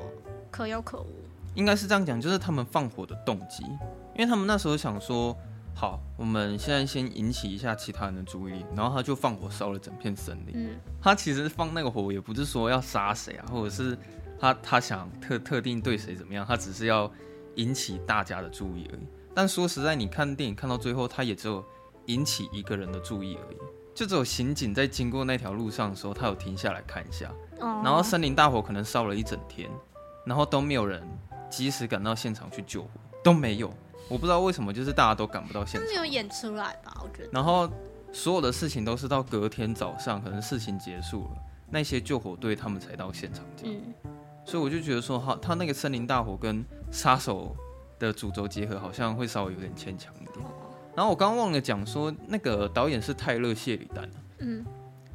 [0.49, 1.07] 可有可无，
[1.53, 3.61] 应该是这样讲，就是他们放火的动机，
[4.15, 5.35] 因为他们那时候想说，
[5.75, 10.53] 好，我们现在先引起一下其他人的注意力，然后他就放火烧了整片森林。
[10.53, 13.97] 嗯，他其实放那个火也不是说要杀谁啊，或者是
[14.39, 17.11] 他他想特特定对谁怎么样，他只是要
[17.55, 19.05] 引起大家的注意而已。
[19.35, 21.61] 但说实在，你看电影看到最后，他也只有
[22.05, 23.57] 引起一个人的注意而已。
[23.97, 27.31] 就只有刑警在经过那条路上的时候，他有停下来看一下。
[27.59, 29.67] 然后森林大火可能烧了一整天，
[30.23, 31.01] 然后都没有人
[31.49, 32.89] 及时赶到现场去救火，
[33.23, 33.73] 都没有。
[34.07, 35.89] 我不知道为什么，就是大家都赶不到现场。
[35.89, 36.95] 没有演出来吧？
[37.01, 37.29] 我觉得。
[37.33, 37.67] 然后
[38.13, 43.43] 所有的事情都是到隔天早上，可能事情结束了，那些救火队他们才到现场。
[43.63, 43.81] 嗯。
[44.45, 47.55] 所以我就觉得说，哈他那个森林大火跟杀手
[47.97, 50.45] 的主轴结合，好像会稍微有点牵强一点。
[50.97, 54.09] 然后我刚刚忘了讲说，那个导演是泰勒·谢里丹。
[54.39, 54.65] 嗯，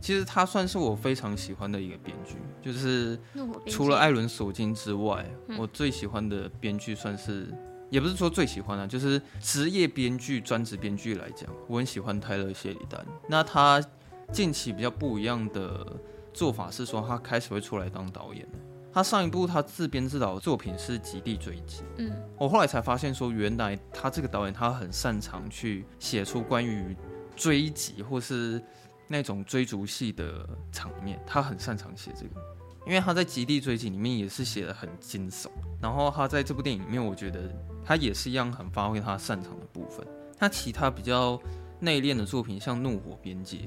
[0.00, 3.18] 其实他算是我非常喜欢的一个编剧，就是
[3.66, 5.26] 除了艾伦·索金之外，
[5.58, 7.52] 我最喜欢的编剧算是，
[7.90, 13.04] 也不是说最喜欢啊，就是职业编剧、专职编剧来讲，我很喜欢泰勒·谢里丹。
[13.28, 13.84] 那他
[14.30, 15.84] 近期比较不一样的
[16.32, 18.46] 做法是说，他开始会出来当导演。
[18.92, 21.78] 他上一部他自编自导的作品是《极地追击》。
[21.96, 26.96] 嗯，我后来才发现说，原来他这个导演他很擅长去写出关于
[27.34, 28.62] 追击或是
[29.08, 32.40] 那种追逐戏的场面，他很擅长写这个。
[32.84, 35.46] 因为他在《极地追击》里面也是写的很惊悚，
[35.80, 37.40] 然后他在这部电影里面，我觉得
[37.84, 40.04] 他也是一样很发挥他擅长的部分。
[40.36, 41.40] 他其他比较
[41.78, 43.58] 内敛的作品，像《怒火边界》。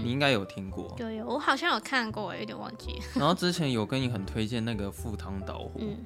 [0.00, 3.00] 你应该有听过，有有，我好像有看过，有点忘记。
[3.18, 5.96] 然后之前有跟你很推荐那个《赴汤蹈火》，嗯，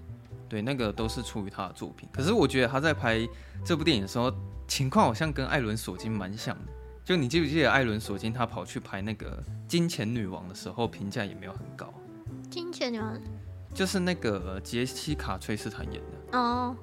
[0.49, 2.09] 对，那个都是出于他的作品。
[2.13, 3.27] 可是我觉得他在拍
[3.65, 4.33] 这部电影的时候，
[4.67, 6.73] 情况好像跟艾伦·索金蛮像的。
[7.05, 9.31] 就你记不记得艾伦·索金他跑去拍那个
[9.69, 11.93] 《金钱女王》的时候，评价也没有很高。
[12.51, 13.17] 金钱女王
[13.73, 16.75] 就是那个杰西卡·崔斯坦演的哦。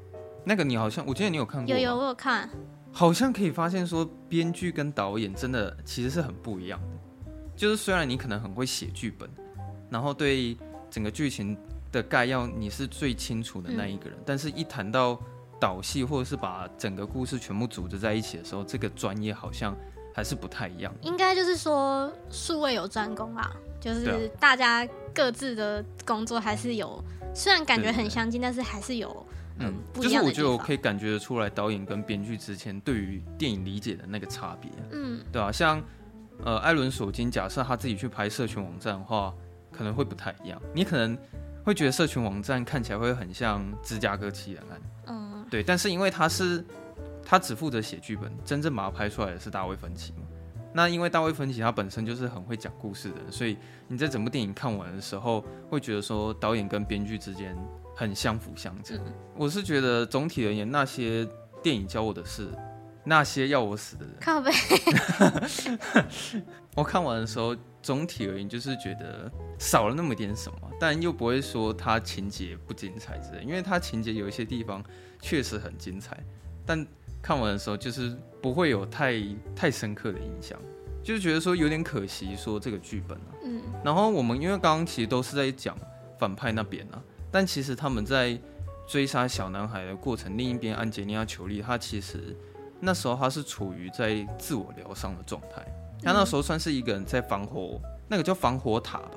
[0.45, 2.49] 那个你好像，我记得你有看过，有有我有看。
[2.95, 6.87] 好像可以发现说，编剧跟导演真的其实是很不一样的。
[7.55, 9.27] 就是虽然你可能很会写剧本，
[9.89, 10.55] 然后对
[10.91, 11.57] 整个剧情
[11.91, 15.19] 的概要你是最清楚的那一个人，嗯、但是一谈到
[15.59, 19.75] 导戏或者是把整个故事全部组织在一起的时候，这个专业好像
[20.13, 20.93] 还是不太一样。
[21.01, 27.03] 应该就是说，术位有专攻啊，就是大家各自的工作还是有，
[27.33, 29.25] 虽然感觉很相近，但是还是有
[29.59, 35.81] 嗯，就是我觉得我可以感觉得出来，导演跟编剧之前对于电影理解的那个差别，嗯，对啊，像。
[36.43, 39.33] 呃，艾伦·索金假设他自己去拍社群网站的话，
[39.71, 40.59] 可能会不太一样。
[40.73, 41.15] 你可能
[41.63, 45.63] 会觉得社群网站看起来会很像芝加哥七人案，嗯，对。
[45.63, 46.65] 但是因为他是
[47.23, 50.23] 他只负责写剧本，真正把它拍出来的是大卫·芬奇嘛。
[50.73, 53.55] 那因为大卫·芬奇他本身就是很会讲故事的人，所以
[53.87, 57.55] 你在整部电影看完的时候，会觉得说导演跟编剧之间
[57.95, 58.97] 很相辅相成。
[58.97, 61.27] 嗯、我是觉得总体而言，那些
[61.61, 62.47] 电影教我的是。
[63.05, 64.49] 那些要我死的人，靠背。
[66.73, 69.29] 我看完的时候，总体而言就是觉得
[69.59, 74.81] 少了那么点什么，但又不会说它情节不精彩之类，因为它情节有一些地方
[75.21, 76.17] 确实很精彩，
[76.65, 76.87] 但
[77.21, 79.21] 看完的时候就是不会有太
[79.53, 80.57] 太深刻的印象，
[81.03, 83.35] 就是觉得说有点可惜，说这个剧本啊。
[83.43, 83.61] 嗯。
[83.83, 85.77] 然后我们因为刚刚其实都是在讲
[86.17, 87.03] 反派那边啊，
[87.33, 88.39] 但其实他们在
[88.87, 92.37] 追杀小男孩的过程，另一边安洁莉娜·裘丽她其实。
[92.79, 95.65] 那时候她是处于在自我疗伤的状态，
[96.03, 99.11] 她那时候算是一个人在防火，那个叫防火塔吧，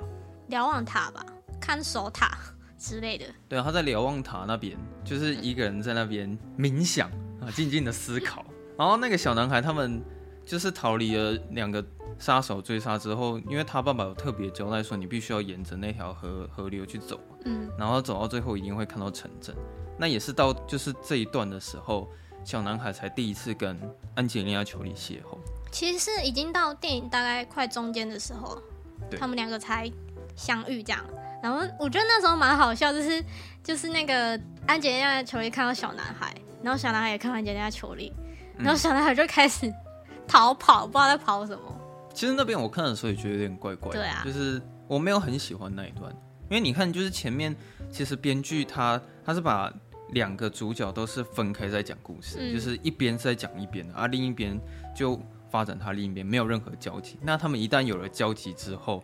[0.48, 1.26] 瞭望塔吧，
[1.60, 2.38] 看守塔
[2.78, 3.26] 之类的。
[3.48, 8.46] 对，她在瞭望塔那边，就是一个人在那边冥想啊，静静的思考。
[8.78, 10.00] 然后那个小男孩他们
[10.44, 11.84] 就是逃离了两个
[12.18, 19.54] 杀手追杀之后，因为他爸爸有特别交代说，你必须要沿着那条河河流去走，嗯，然后走到最后一定会看到城镇。
[19.98, 22.08] 那也是到就是这一段的时候。
[22.44, 23.76] 小男孩才第一次跟
[24.14, 25.36] 安吉丽娜·裘莉邂逅，
[25.72, 28.62] 其实是已经到电影大概快中间的时候，
[29.18, 29.90] 他们两个才
[30.36, 31.04] 相遇这样。
[31.42, 33.24] 然后我觉得那时候蛮好笑，就是
[33.64, 38.12] 就是那个安吉丽娜·裘莉看到小男孩，然后小男孩也看到安吉丽娜·裘莉，
[38.56, 39.74] 然后小男孩就开始
[40.28, 41.80] 逃跑，不知道在跑什么。
[42.16, 46.10] 其实那边我看的时候也觉得有点怪怪的，对啊，就是我没有很喜欢那一段，
[46.48, 47.54] 因为你看，就是前面
[47.90, 49.72] 其实编剧他他是把。
[50.10, 54.56] 两个主角都是分开在讲故事，嗯、就是一边在讲一边的，而另一边
[54.94, 57.18] 就发展他另一边，没有任何交集。
[57.20, 59.02] 那他们一旦有了交集之后，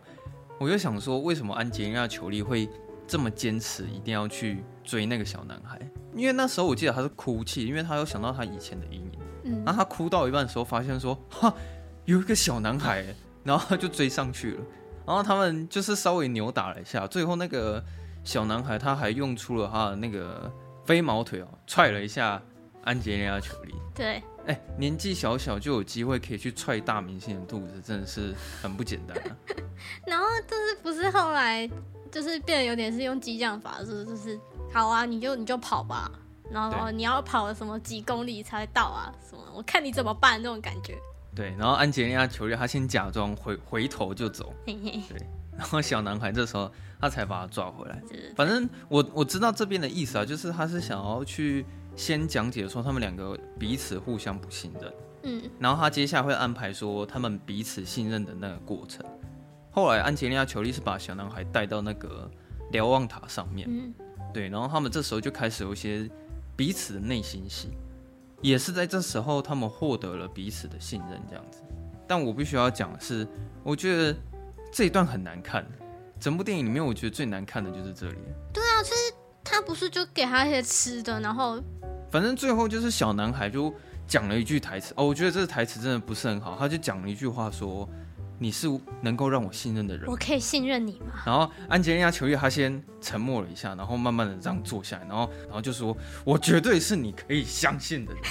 [0.57, 2.69] 我就想说，为什么安吉丽娜·裘丽会
[3.05, 5.77] 这么坚持一定要去追那个小男孩？
[6.15, 9.11] 因为那时候我记得他是哭泣，因为他有想到他以前的阴影。
[9.43, 11.53] 嗯，然后他哭到一半的时候，发现说，哈，
[12.05, 13.05] 有一个小男孩，
[13.43, 14.63] 然后他就追上去了。
[15.05, 17.83] 然后他们就是稍微扭打了一下，最后那个。
[18.25, 20.49] 小男孩他还用出了他的那个
[20.85, 22.41] 飞毛腿哦，踹了一下
[22.85, 23.73] 安吉丽娜·裘丽。
[23.93, 29.35] 对，哎，年纪小小就有机会可以去踹大明星的肚子，真的是很不简单啊。
[30.07, 31.69] 然后就是不是后来
[32.09, 34.39] 就是变得有点是用激将法，是就是
[34.71, 36.09] 好啊，你就你就跑吧，
[36.49, 39.13] 然后你要跑什么几公里才到啊？
[39.29, 40.97] 什么我看你怎么办那种感觉。
[41.35, 44.75] 对，然后安吉丽娜·裘丽他先假装回回头就走，对，
[45.57, 48.01] 然后小男孩这时候他才把他抓回来。
[48.35, 51.65] 反正我我知道这边的意思啊，就是他是想要去
[51.95, 54.93] 先讲解说他们两个彼此互相不信任，
[55.23, 59.03] 嗯，然后他接下来会安排说他们彼此信任的那个过程。
[59.71, 62.29] 后来安吉丽娜·裘丽是把小男孩带到那个
[62.71, 63.93] 瞭望塔上面，嗯，
[64.31, 66.07] 对，然后他们这时候就开始有一些
[66.55, 67.69] 彼此的内心戏。
[68.43, 71.63] 也是在这时候，他们获得了彼此的信任，这样子。
[72.07, 73.27] 但我必须要讲的是，
[73.63, 74.15] 我觉得
[74.71, 75.65] 这一段很难看。
[76.19, 78.17] 整部电影里面，我觉得最难看的就是这里。
[78.53, 81.59] 对啊，就是他不是就给他一些吃的，然后
[82.11, 83.73] 反正最后就是小男孩就
[84.05, 87.89] 讲了一句台词哦，我觉得这个台词真的不是很好，他就讲了一句话说。
[88.39, 88.67] 你是
[89.01, 91.23] 能够让我信任的人，我可以信任你吗？
[91.25, 98.21] 然后安吉丽娜·裘丽她先沉默了一下，然后慢慢的这样坐下来，然后然后就说：“我绝对是你可以相信的人。”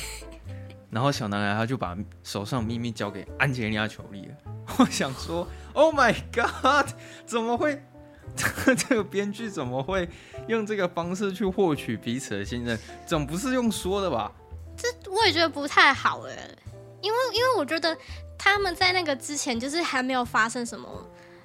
[0.91, 4.35] 然后小男孩他就把手上秘密交给安吉丽娜·裘丽了。
[4.79, 6.91] 我想说：“Oh my God，
[7.25, 7.83] 怎么会？
[8.37, 10.09] 这个编剧怎么会
[10.49, 12.79] 用这个方式去获取彼此的信任？
[13.07, 14.31] 总不是用说的吧？”
[14.77, 16.33] 这我也觉得不太好哎，
[17.01, 17.97] 因为因为我觉得。
[18.45, 20.89] 他们在那个之前，就是还没有发生什么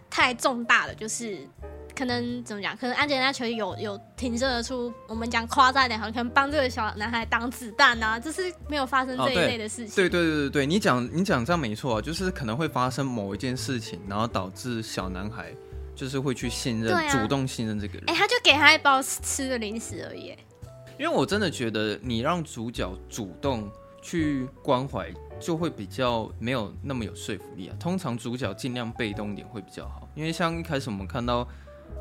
[0.10, 1.38] 太重大的，就是
[1.96, 9.96] 可能怎么讲，可能安吉丽娜·裘丽有有挺身而出，我们讲夸张一点，好像可能帮这个小男孩挡子弹啊，就是没有发生这一类的事情。
[9.96, 15.54] 对对对对对，你讲你讲这样没错，啊就是可能会发生某一件事情，然后导致小男孩
[15.96, 18.06] 就是会去信任、啊、主动信任这个人。
[18.08, 20.36] 哎，他就给他一包吃的零食而已。
[20.98, 23.70] 因为我真的觉得，你让主角主动
[24.02, 25.14] 去关怀。
[25.40, 27.76] 就会比较没有那么有说服力啊。
[27.80, 31.48] 通常主角尽量被动一点会比较好，因为像一开始我们看到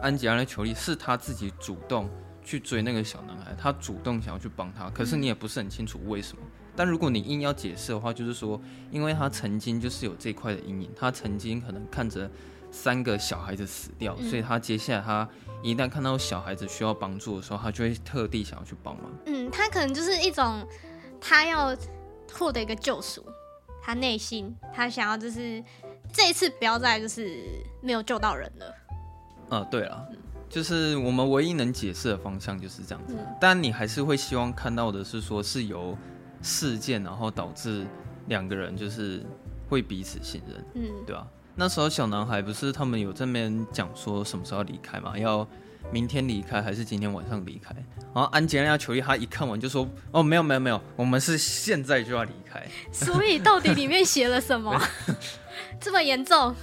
[0.00, 2.08] 安吉拉的裘丽是他自己主动
[2.42, 6.42] 去追那个小男孩，他主动想要去帮他，可是你也不是很清楚为什么。
[6.74, 12.30] 但如果你硬要解释的话，就是说，因为他曾经就是有这块的阴影，他曾经可能看着
[12.70, 15.28] 三个小孩子死掉，所以他接下来他
[15.62, 19.04] 一旦看到小孩子需要帮助的时候，他就会特地想要去帮忙。
[19.24, 20.66] 嗯，他可能就是一种
[21.20, 21.74] 他要。
[22.32, 23.24] 获得一个救赎，
[23.82, 25.62] 他内心他想要就是
[26.12, 27.42] 这一次不要再就是
[27.80, 28.74] 没有救到人了。
[29.50, 30.08] 嗯、呃，对了，
[30.48, 33.14] 就是我们唯一能解释的方向就是这样子。
[33.18, 35.96] 嗯、但你还是会希望看到的是说是由
[36.42, 37.86] 事件然后导致
[38.26, 39.24] 两个人就是
[39.68, 41.26] 会彼此信任，嗯，对吧？
[41.54, 45.18] 那时候小男孩不是他们有这边讲说什么时候要离开嘛？
[45.18, 45.46] 要。
[45.92, 47.74] 明天离开还是今天晚上离开？
[48.14, 54.78] 然后安吉丽娜·裘丽她一看完就说：“哦，没有没有没有，我们是现在就要离开。”所以到底里面写了什么？
[55.80, 56.54] 这么严重？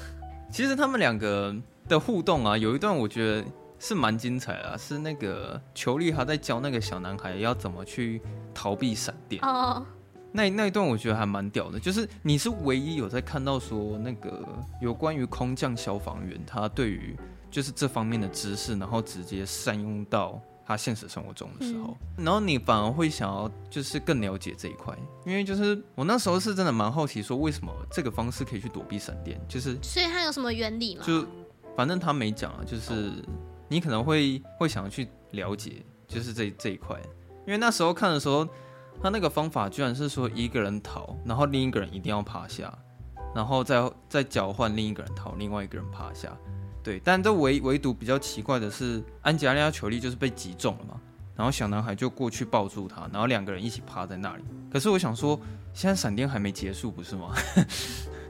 [0.51, 1.55] 其实他们两个
[1.87, 3.45] 的互动啊，有一段我觉得
[3.79, 8.21] 是蛮精彩的，是那个裘丽她在教那个小男孩要怎么去
[8.53, 9.41] 逃避闪电。
[9.43, 9.85] 哦，
[10.31, 14.43] 那那一段我觉得还蛮屌的，就是你是唯一有在看到说那个
[14.81, 17.15] 有关于空降消防员他对于。
[17.53, 31.03] 就是这方面的知识，然后直接善用到他现实生活中的时候，嗯、然后你反而会想要就是更了解这一块，因为就是我那时候是真的蛮好奇，说为什么这个方式可以去躲避闪电，就是所以它有什么原理吗？
[31.05, 31.23] 就
[31.77, 33.11] 反正他没讲啊，就是
[33.67, 36.99] 你可能会会想要去了解，就是这这一块，
[37.45, 38.47] 因为那时候看的时候，
[38.99, 42.75] 他那个方法居然是说一个人逃，然后另一个人一定要趴下，
[43.35, 46.35] 然后再再交换另一个人逃，另外一个人趴下。
[46.83, 50.99] 对，但这唯唯独比较奇怪的是，安吉丽亚·裘丽就是被击中了嘛，
[51.33, 54.43] 然后小男孩就过去抱住他，然后两个人一起趴在那里。
[54.69, 55.39] 可是我想说，
[55.73, 57.33] 现在闪电还没结束，不是吗？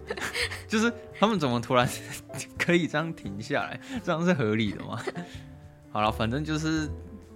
[0.67, 1.89] 就是他们怎么突然
[2.59, 3.79] 可以这样停下来？
[4.03, 5.01] 这样是合理的吗？
[5.91, 6.87] 好了，反正就是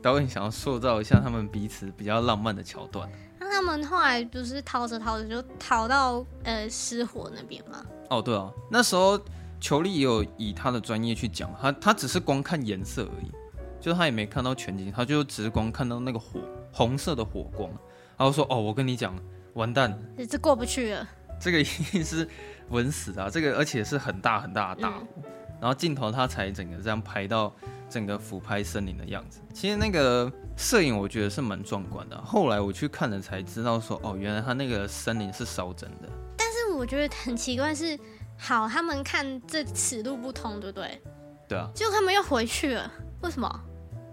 [0.01, 3.09] 导演想要塑造一下他们彼此比较浪漫的桥段。
[3.39, 7.83] 那他们后来就是逃着逃着就逃到呃失火那边吗？
[8.11, 9.19] 哦，对啊，那时候。
[9.59, 13.31] 裘丽也有以他的专业去讲，他他只是光看颜色而已，
[13.79, 16.39] 就是他也没看到全景，他就只是光看到那个火
[16.71, 17.69] 红色的火光，
[18.17, 19.15] 然后说：“哦，我跟你讲，
[19.53, 21.07] 完蛋了，这过不去了，
[21.39, 22.27] 这个一定是
[22.69, 23.29] 稳死啊！
[23.29, 25.23] 这个而且是很大很大的大火，嗯、
[25.59, 27.51] 然后镜头他才整个这样拍到
[27.89, 29.39] 整个俯拍森林的样子。
[29.53, 36.07] 其实那个摄影我觉得是蛮壮观的，后来我去看了才知道说，哦，原来他那个森林是烧真的。
[36.37, 37.97] 但是我觉得很奇怪是。
[38.37, 41.01] 好，他们看这此路不通，对不对？
[41.47, 41.69] 对啊。
[41.73, 43.61] 结果他们又回去了，为什么？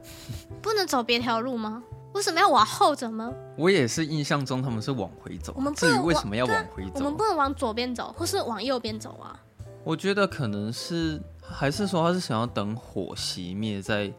[0.63, 1.83] 不能走别条路吗？
[2.15, 3.33] 为什么要往后走吗？
[3.57, 5.53] 我也是印象中他们是往回走。
[5.57, 6.93] 我们至于为什么要往回走？
[6.97, 9.39] 我们不能往左边走，或是往右边走啊？
[9.83, 14.13] 我觉得可能是，还是说他是想要等火熄灭再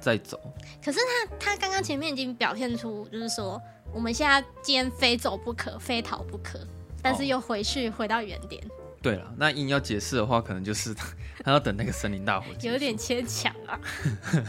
[0.00, 0.40] 再走。
[0.82, 3.60] 可是他他刚刚前面已经表现出，就是说
[3.92, 6.58] 我们现在今天非走不可，非逃不可，
[7.02, 8.60] 但是又回去、哦、回到原点。
[9.04, 10.94] 对了，那硬要解释的话，可能就是
[11.44, 12.46] 他要等那个森林大火。
[12.62, 13.78] 有点牵强啊。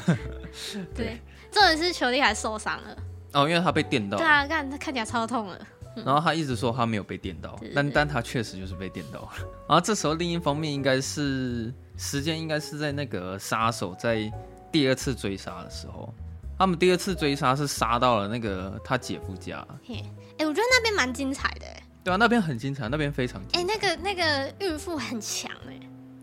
[0.96, 1.20] 对，
[1.52, 2.98] 重点是裘莉还受伤了。
[3.34, 4.18] 哦，因为他被电到。
[4.18, 5.60] 对啊，看他看起来超痛了。
[6.06, 9.30] 然后他一直说他没有被电到，但但他确实就是被电到了。
[9.68, 14.32] 然后这时候另一方面应该是时间应该是在那个杀手在
[14.72, 16.14] 第二次追杀的时候，
[16.58, 19.66] 他们第二次追杀是杀到了那个他姐夫家。
[19.86, 20.04] 嘿，
[20.38, 21.66] 哎，我觉得那边蛮精彩的。
[22.06, 23.60] 对啊，那边很精彩，那边非常精彩。
[23.60, 25.80] 哎，那个那个孕妇很强哎。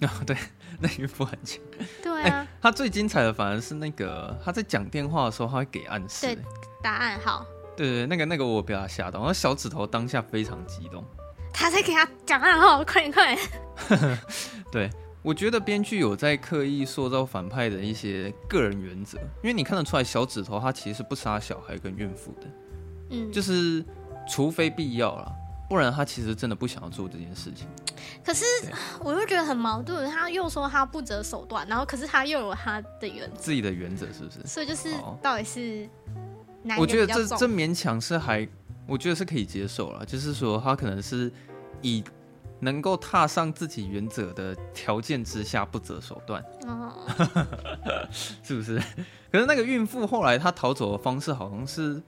[0.07, 0.37] 哦， 对，
[0.79, 1.61] 那孕妇很强。
[2.01, 2.47] 对啊。
[2.61, 6.27] 他最精彩的反而是那个他在讲电话的时候，他会给暗示。
[6.27, 6.38] 对，
[6.81, 7.45] 答案好。
[7.77, 11.05] 对对，那个那个我被他吓到，那小指头当下非常激动，
[11.53, 14.18] 他在给他讲暗号，快点快点。
[14.71, 14.88] 对，
[15.21, 22.47] 我觉得编剧有在刻意塑造反派的一些个人原则，因为你看得出来小指头他其实是不杀小孩跟孕妇的，
[23.11, 23.85] 嗯，就是
[24.29, 25.33] 除非必要了，
[25.73, 27.67] 不然他其实真的不想要做这件事情。
[28.23, 28.45] 可是
[29.01, 34.47] 我又觉得很矛盾，他又说他不择手段，然后可是他又有他的原则，自己的原则是不是？
[34.47, 34.91] 所以就是
[35.23, 35.89] 到底是。
[36.79, 38.47] 我觉得这这勉强是还，
[38.87, 40.05] 我觉得是可以接受了。
[40.05, 41.33] 就是说，他可能是
[41.81, 42.05] 以
[42.61, 46.93] 能够踏上自己原则的条件之下不择手段，哦、
[48.45, 48.79] 是不是？
[49.33, 52.01] 可是那个孕妇后来她逃走的方式好像是，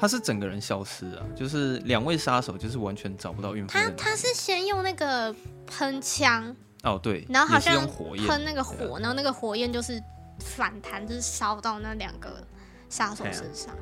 [0.00, 3.72] 她是整个人消失啊，就是两位杀手就是完全找不到孕妇。
[3.74, 5.34] 他他是先用那个
[5.66, 7.86] 喷枪哦，对，然后好像
[8.26, 10.02] 喷那个火，然后那个火焰就是
[10.38, 12.42] 反弹，就是烧到那两个
[12.88, 13.74] 杀手身上。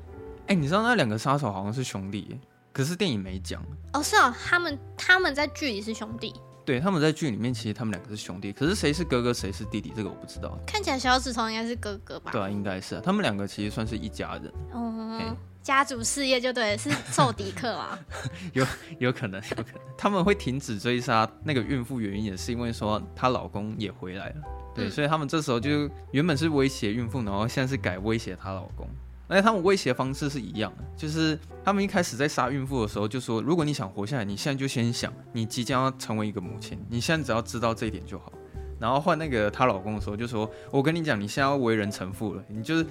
[0.48, 2.40] 哎、欸，你知道那两个杀手好像是兄弟，
[2.72, 3.62] 可是电影没讲。
[3.92, 6.34] 哦，是哦，他们他们在剧里是兄弟。
[6.64, 10.58] 对，他们在剧里面其实他们两个是兄弟，可是谁是哥哥谁是弟弟，这个我不知道。
[10.66, 12.32] 看起来小指头应该是哥哥吧？
[12.32, 13.02] 对啊，应该是啊。
[13.04, 14.52] 他们两个其实算是一家人。
[14.72, 15.36] 哦，欸、
[15.68, 17.98] 家族事业就对，是揍迪克啊。
[18.54, 18.66] 有
[18.98, 19.82] 有可能，有可能。
[19.98, 24.36] 他们会停止追杀那个孕妇，原因也是因为说她老公也回来了。
[24.74, 28.88] 对，嗯、所以他们这时候就原本是威胁孕妇，然后现在是改威胁她老公。
[29.26, 38.32] 而且他们威胁方式是一样的，就是他们一开始在杀孕妇的时候就说，如果你想活下来，你现在就先想你即将要成为一个母亲，你现在只要知道这一点就好。
[38.80, 42.86] 然后换那个她老公的时候就说，我跟你讲，你现在要为人臣父了，你就是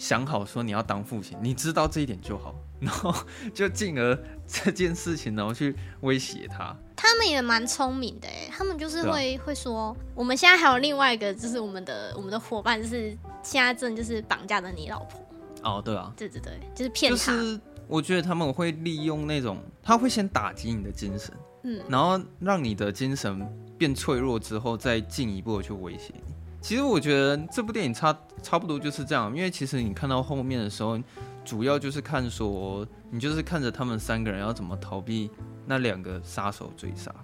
[0.00, 2.54] 想好说你要当父亲，你知道这一点就好。
[2.80, 3.14] 然后
[3.52, 6.74] 就进而这件事情，然后去威胁他。
[6.96, 15.20] 他们也蛮聪明的哎，他们就是会、啊、会说，我们现在还有另外一个，就是我们的我们的伙伴，就是现在正就是绑架的你老婆。
[15.62, 17.18] 哦，对啊，对对对，就是骗他。
[17.18, 21.34] 就是我觉得他们会利用那种，他会先打击你的精神，
[21.64, 26.34] 嗯，然后让你的精神变脆弱之后，再进一步的去威胁你。
[26.60, 30.98] 其实我觉得这部电影差差不多就是这样，因为其实你看到后面的时候，
[31.44, 35.30] 主要就是看说，你就是看着他们三个人要怎么逃避
[35.66, 37.14] 那两个杀手追杀。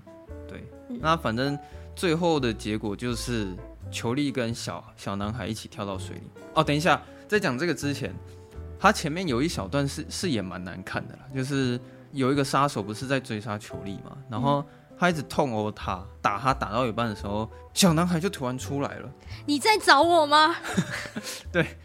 [0.49, 1.59] 对，嗯，那反正
[1.95, 3.55] 最后的结果就是
[3.91, 6.31] 裘丽跟小小男孩一起跳到水里。
[6.55, 7.03] 哦，等一下。
[7.29, 8.15] 在讲这个之前，
[8.79, 11.77] 他前面有一小段是是也蛮难看的啦，就是
[12.13, 14.65] 有一个杀手不是在追杀裘丽嘛，然后
[14.99, 19.11] 他一直痛殴他，打他打到一半的时候，小男孩就突然出来了。
[19.47, 20.55] 你在找我吗？
[21.53, 21.77] 对，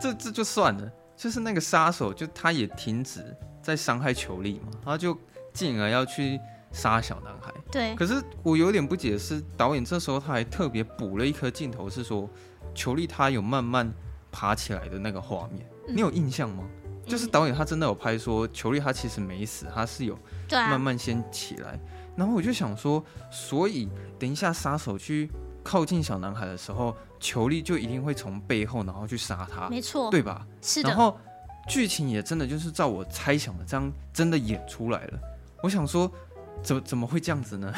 [0.00, 3.24] 这这就算了，就是那个杀手就他也停止
[3.62, 5.16] 在伤害球力嘛，他就
[5.52, 6.38] 进而要去
[6.72, 7.52] 杀小男孩。
[7.70, 12.28] 对，可是我有点不解的是，导演这时候他还特别补了一颗镜头，是说
[12.74, 13.92] 球力他有慢慢。
[14.30, 16.62] 爬起来的那个画面，你有印象吗？
[16.84, 20.16] 嗯、就是导演他真的有拍说，球力他其实没死，他是有
[20.50, 21.80] 慢慢先起来。
[22.18, 25.30] 啊、然后我就想说，所以等一下杀手去
[25.62, 30.46] 靠近小男孩的时候，裘力就一定会从背后然后去杀他，没错，对吧？
[30.60, 30.88] 是的。
[30.88, 31.18] 然后
[31.68, 35.18] 剧情也真的就是照我猜想的这样，真的演出来了。
[35.62, 36.10] 我想说，
[36.62, 37.72] 怎么怎么会这样子呢？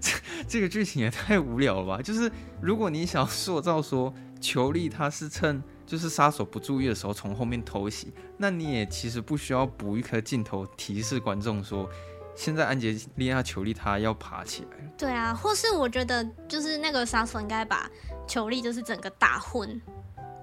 [0.00, 0.12] 这
[0.46, 2.02] 这个剧情也太无聊了吧！
[2.02, 4.14] 就是如果你想塑造说。
[4.40, 11.90] 裘力他是趁就是杀手不注意的时候从后面偷袭，那你也其实不需要补一颗镜头提示观众说，
[12.38, 14.92] 现在安杰丽娜裘丽她要爬起来。
[14.96, 17.90] 对啊，或是我觉得就是那个杀手应该把
[18.28, 19.80] 裘丽就是整个打昏。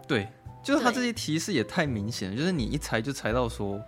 [0.05, 0.27] 对，
[0.61, 3.81] 就是他这些提示也太明显了，就是你一猜就猜到说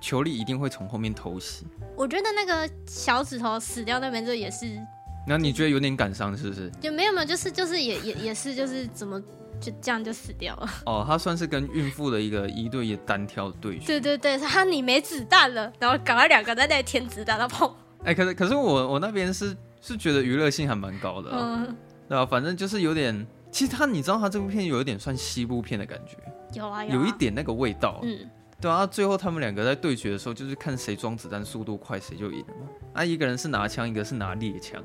[0.00, 1.64] 裘丽一定会从后面偷袭。
[1.96, 4.76] 我觉得那个小指头死掉那边这也是，
[5.24, 6.68] 那你觉得有点感伤是不是？
[6.80, 9.22] 就没有没有，就是就是也也也是就是怎么。
[9.62, 10.68] 就这样就死掉了。
[10.86, 13.86] 哦，他算是跟孕妇的一个一对一单挑对决。
[13.86, 17.72] 对对对，他你没子弹了，然后赶快两个在那里填子弹，然后砰。
[18.04, 21.76] 哎、欸，可是可是我我那边是是觉得娱乐性还蛮高的、啊，嗯，
[22.08, 22.26] 对吧、啊？
[22.26, 26.16] 反正就是有点，其实他你知道他这部片有一点算西部片的感觉，
[26.52, 28.28] 有啊，有，一点那个味道，嗯。
[28.60, 32.68] 对啊，最后他们两个在对决的时候，就是看谁装子弹速度快，谁就赢了嘛。
[32.92, 34.80] 啊，一个人是拿枪，一个是拿猎枪。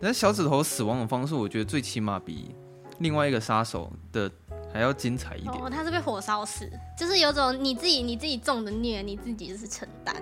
[0.00, 2.54] 但小指头死亡的方式，我觉得最起码比
[3.00, 4.30] 另外一个杀手的
[4.72, 5.54] 还要精彩一点。
[5.54, 10.14] 哦，他是被火烧死，就是有种你自己你自己中的孽，你自己就是承担。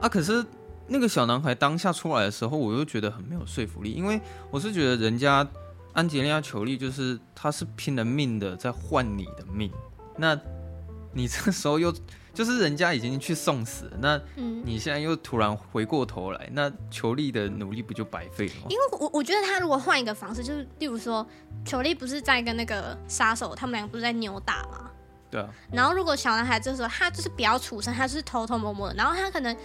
[0.00, 0.42] 啊，可是
[0.86, 4.20] 那个小男孩当下出来的时候，我又觉得很没有说服力，因为
[4.50, 5.46] 我是觉得人家
[5.92, 9.70] 安吉丽娜·裘丽就是他是拼了命的在换你的命，
[10.16, 10.38] 那
[11.12, 11.92] 你这时候又。
[12.36, 18.66] 就是人家已经去送死了，那你现在又突然回过头来，嗯、那裘力的努力不就白费了吗？
[18.68, 21.26] 因为我我觉得他如果换一个方式，就是例如说，
[21.64, 24.90] 裘力不是在跟那个杀手，他们两个不是在扭打吗？
[25.30, 25.48] 对啊。
[25.72, 29.56] 然后如果小男孩这时候他就是比较出声，他就是偷偷摸摸的，然后他可能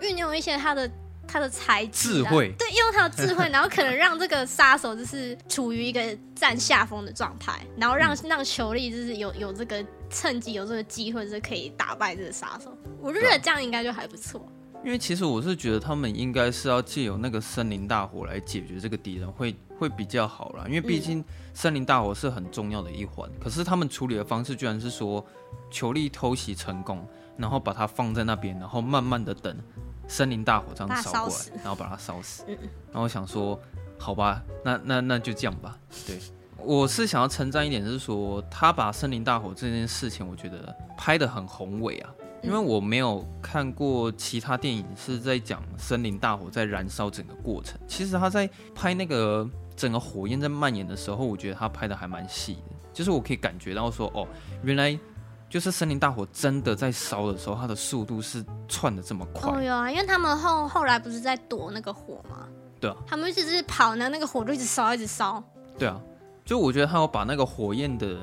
[0.00, 0.88] 运用一些他的。
[1.30, 12.76] 他的才智、智慧，对，用他的智慧， 然后可能让这个杀手就是处于一个占下风的状态，然后让让球力就是有有这个趁机有这个机会，就是可以打败这个杀手。
[13.00, 14.44] 我就觉得这样应该就还不错。
[14.82, 20.64] 因为其实我是觉得他们应该是要借由那个森林大火来解决这个敌人会，会会比较好啦。
[20.66, 21.22] 因为毕竟
[21.52, 25.24] 森林大火是很重要的一环，嗯、可是他们处理的方式居然是说
[25.70, 27.06] 球力偷袭成功，
[27.36, 29.54] 然后把它放在那边，然后慢慢的等。
[30.10, 32.42] 森林大火这样烧过来，然后把它烧死。
[32.48, 33.58] 然后我想说，
[33.96, 35.78] 好吧，那那那就这样吧。
[36.04, 36.18] 对，
[36.58, 42.10] 我是想要称赞一点，就是说他把森林大火这件事情，我觉得拍的很宏伟啊。
[42.42, 47.78] 因为我没有看过其他电影是在讲森林大火在燃烧整个过程。
[47.86, 52.74] 其实他在拍那个整个火焰在蔓延的时候，我觉得他拍的还蛮细的。
[52.92, 54.26] 就是我可以感觉到说，哦，
[54.64, 54.98] 原来。
[55.50, 59.50] 就是森林大火真的在烧的时候，它的速度是窜的这么快。
[59.50, 62.46] 哦哟啊，因为他们后后来不是在躲那个火吗？
[62.80, 65.42] 对啊，他们一直是跑，呢那个火就一直烧，一直烧。
[65.76, 66.00] 对啊，
[66.44, 68.16] 就我觉得他要把那个火焰的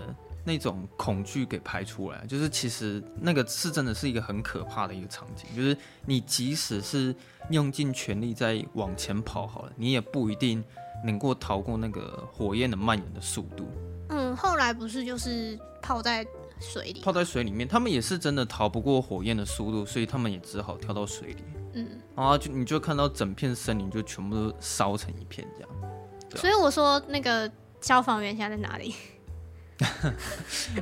[0.45, 7.13] 那种恐惧给拍出来，就是其实那个是真的是一个很可怕的一个场景，就是你即使是
[7.49, 10.63] 用尽全力在往前跑好了，你也不一定
[11.03, 13.67] 能够逃过那个火焰的蔓延的速度。
[14.07, 16.25] 嗯，后来不是就是泡在。
[16.59, 21.43] 水里泡在水里面，他们也是真的逃不过火焰的速度，所以他们也只好跳到水里。
[21.73, 25.69] 嗯，然后就你就看到整片森林就全部都烧成一片这样。
[25.81, 27.49] 啊、所以我说那个
[27.81, 28.95] 消防员现在在哪里？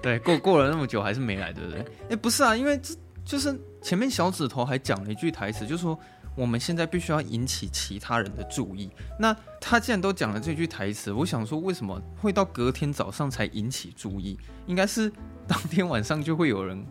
[0.02, 1.82] 对，过过了那么久还是没来，对不对？
[1.82, 2.96] 哎、欸，不是啊，因为这
[3.26, 6.00] 就是前面小指头还讲了一句台词，就是说
[6.36, 8.90] 我们现在必须要引起其他人的注意。
[9.20, 14.38] 那他既然都讲了这句台词，我想说为什么会到隔天早上才引起注意？
[14.68, 15.12] 应该是。
[15.48, 16.84] 当天晚上就会有人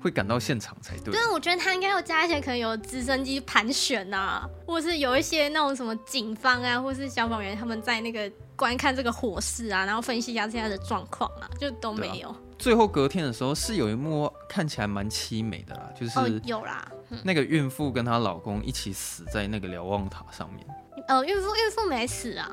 [0.00, 1.14] 会赶到现场才对。
[1.14, 8.28] 对，我觉得他应该要加一些，可能有直升机盘旋啊，或是有一些那种什么警方啊，或是消防员他们在那个
[8.60, 12.36] 观看这个火势啊，然后分析一下现在的状况啊，就都没有。
[12.58, 16.86] 最后隔天的时候是有一幕看起来蛮凄美的啦，就是、哦、有啦，
[17.24, 20.66] 那个孕妇跟她老公一起死在那个瞭望塔上面。
[21.08, 22.50] 呃，孕妇孕妇没死啊，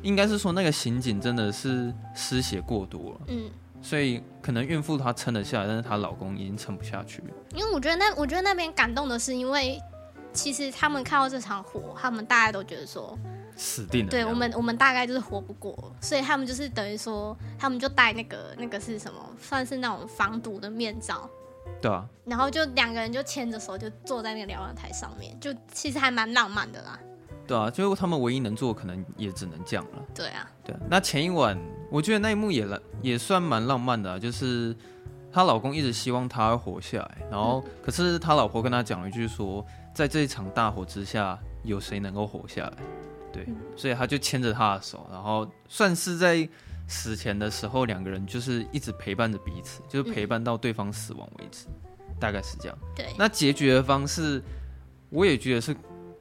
[0.00, 3.20] 应该是说那个刑警真的是失血过多了。
[3.26, 3.50] 嗯。
[3.82, 7.28] 所以可能孕妇她撑得下来，但是她老公已经撑不下去了。
[7.54, 9.80] 因为我觉得那我觉得那边感动的是，因为
[10.32, 13.18] 其实他们看到这场火，他们大家都觉得说
[13.58, 14.10] 死定了。
[14.10, 21.28] 对我们，我们大概就是活不过，所以他们就是等于说，他们就戴那个那个是什么，算是那种防毒的面罩。
[21.82, 22.08] 对啊。
[22.24, 26.98] 然后就两个人就牵着手，就坐在那个瞭望台上面，就其实还蛮浪漫的啦。
[27.46, 30.04] 对啊，最后他们唯一能做，可能也只能这样了。
[30.14, 30.76] 对啊，对。
[30.88, 31.58] 那前一晚，
[31.90, 32.66] 我觉得那一幕也
[33.02, 34.76] 也算蛮浪漫的啊，就是
[35.32, 42.72] 她老公一直希望她活下来，然后可是她老婆跟他讲了一句说，在这一场大火之下，有谁能够活下来？
[43.32, 46.48] 对，所以他就牵着他的手，然后算是在
[46.86, 51.66] 死前的时候，两个人就是一直陪伴着彼此，就是陪伴到对方死亡为止，
[52.18, 52.78] 大概是这样。
[52.94, 53.06] 对。
[53.18, 54.42] 那结局的方式，
[55.10, 55.76] 我也觉得是。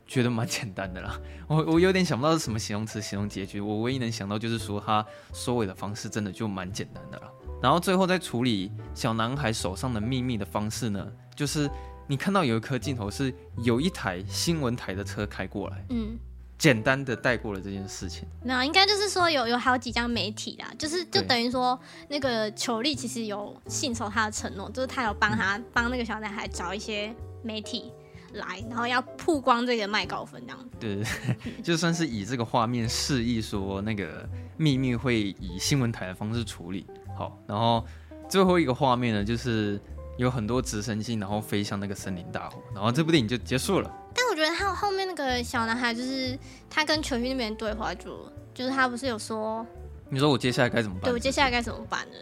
[0.09, 7.29] 觉得蛮简单的啦， 我我有点想不到是什么形容词形容结局，我唯一能想到就是说他收尾的方式真的就蛮简单的啦。
[7.61, 11.05] 然后最后在处理小男孩手上的秘密的方式呢，
[11.35, 11.69] 就是
[12.07, 16.17] 你看到有一颗镜头是有一台新闻台的车开过来，嗯，
[16.57, 18.27] 简单的带过了这件事情。
[18.43, 21.79] 没有，应该就是说有有好几家媒体啦，就是就等于说
[22.09, 27.91] 那个裘力其实有信守他的承诺，就是他有帮他帮那个小男孩找一些媒体。
[28.33, 30.69] 来，然后要曝光这个麦高芬这样。
[30.77, 31.03] 对对
[31.43, 36.85] 对，就算是以这个画面示意说那个秘密会以新闻台的方式处理。
[37.17, 37.83] 好，然后
[38.27, 39.79] 最后一个画面呢，就是
[40.17, 43.91] 有很多直升机，然后飞向那个森林大火，然后这部电影就结束了。
[44.13, 46.37] 但我觉得他后面那个小男孩，就是
[46.69, 48.05] 他跟球星那边对话就，
[48.53, 49.65] 就就是他不是有说，
[50.09, 51.03] 你说我接下来该怎么办？
[51.03, 52.15] 对，我接下来该怎么办呢？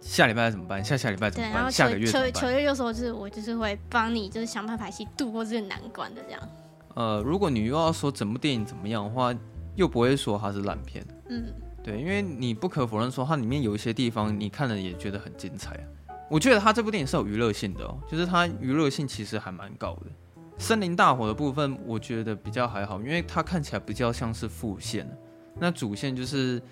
[0.00, 0.82] 下礼拜怎么办？
[0.82, 1.70] 下下礼拜怎么办？
[1.70, 6.40] 下个月球球月就说，就是我就是会帮你，就是想办法去度过这个难关的这样。
[6.94, 9.34] 呃，如果你又要说整部电影怎么样的话，
[9.74, 11.04] 又不会说它是烂片。
[11.28, 15.78] 嗯，对，因为你不可否认说它里面有一些地方你看了也觉得很精彩。
[16.28, 20.06] 我觉得他这部电影是有娱乐性的哦，就是它娱乐性其实还蛮高的。
[20.58, 25.08] 森林大火的部分我觉得比较还好，因为它看起来比较像是副线，
[25.58, 26.62] 那主线就是。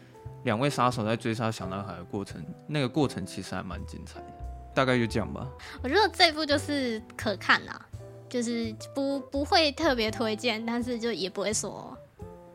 [0.45, 4.27] 两位杀手在追杀小男孩的过程，那个过程其实还蛮精彩的，
[4.75, 5.49] 大概就这样吧。
[5.83, 7.81] 我觉得这部就是可看啦，
[8.29, 11.97] 就是不不会特别推荐，但是就也不会说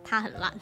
[0.03, 0.53] 它很烂。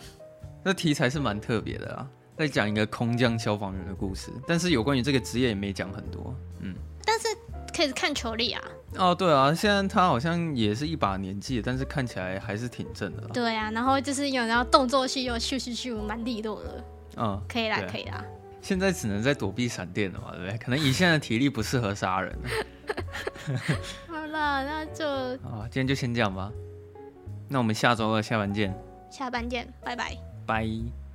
[0.63, 2.07] 那题材是蛮特别的啊，
[2.37, 6.35] 在讲一个空降消防员的故事，但是有关于这个职业也没讲很多。
[6.59, 7.27] 嗯，但是
[7.75, 8.61] 可以看球力啊。
[8.95, 13.23] 哦，对啊，现在他好像也是一把年纪，但是看起来还是挺正的。
[13.33, 16.85] 对啊，然后就是有然后动作戏又咻咻咻，蛮利落的。
[17.17, 18.23] 嗯，可以啦，可以啦。
[18.61, 20.57] 现在只能在躲避闪电了嘛，对不对？
[20.57, 22.37] 可能以现在的体力不适合杀人。
[24.07, 25.07] 好了，那就
[25.47, 26.51] 啊，今天就先这样吧。
[27.47, 28.75] 那我们下周二下班见。
[29.09, 30.17] 下班见，拜拜。
[30.45, 31.06] 拜。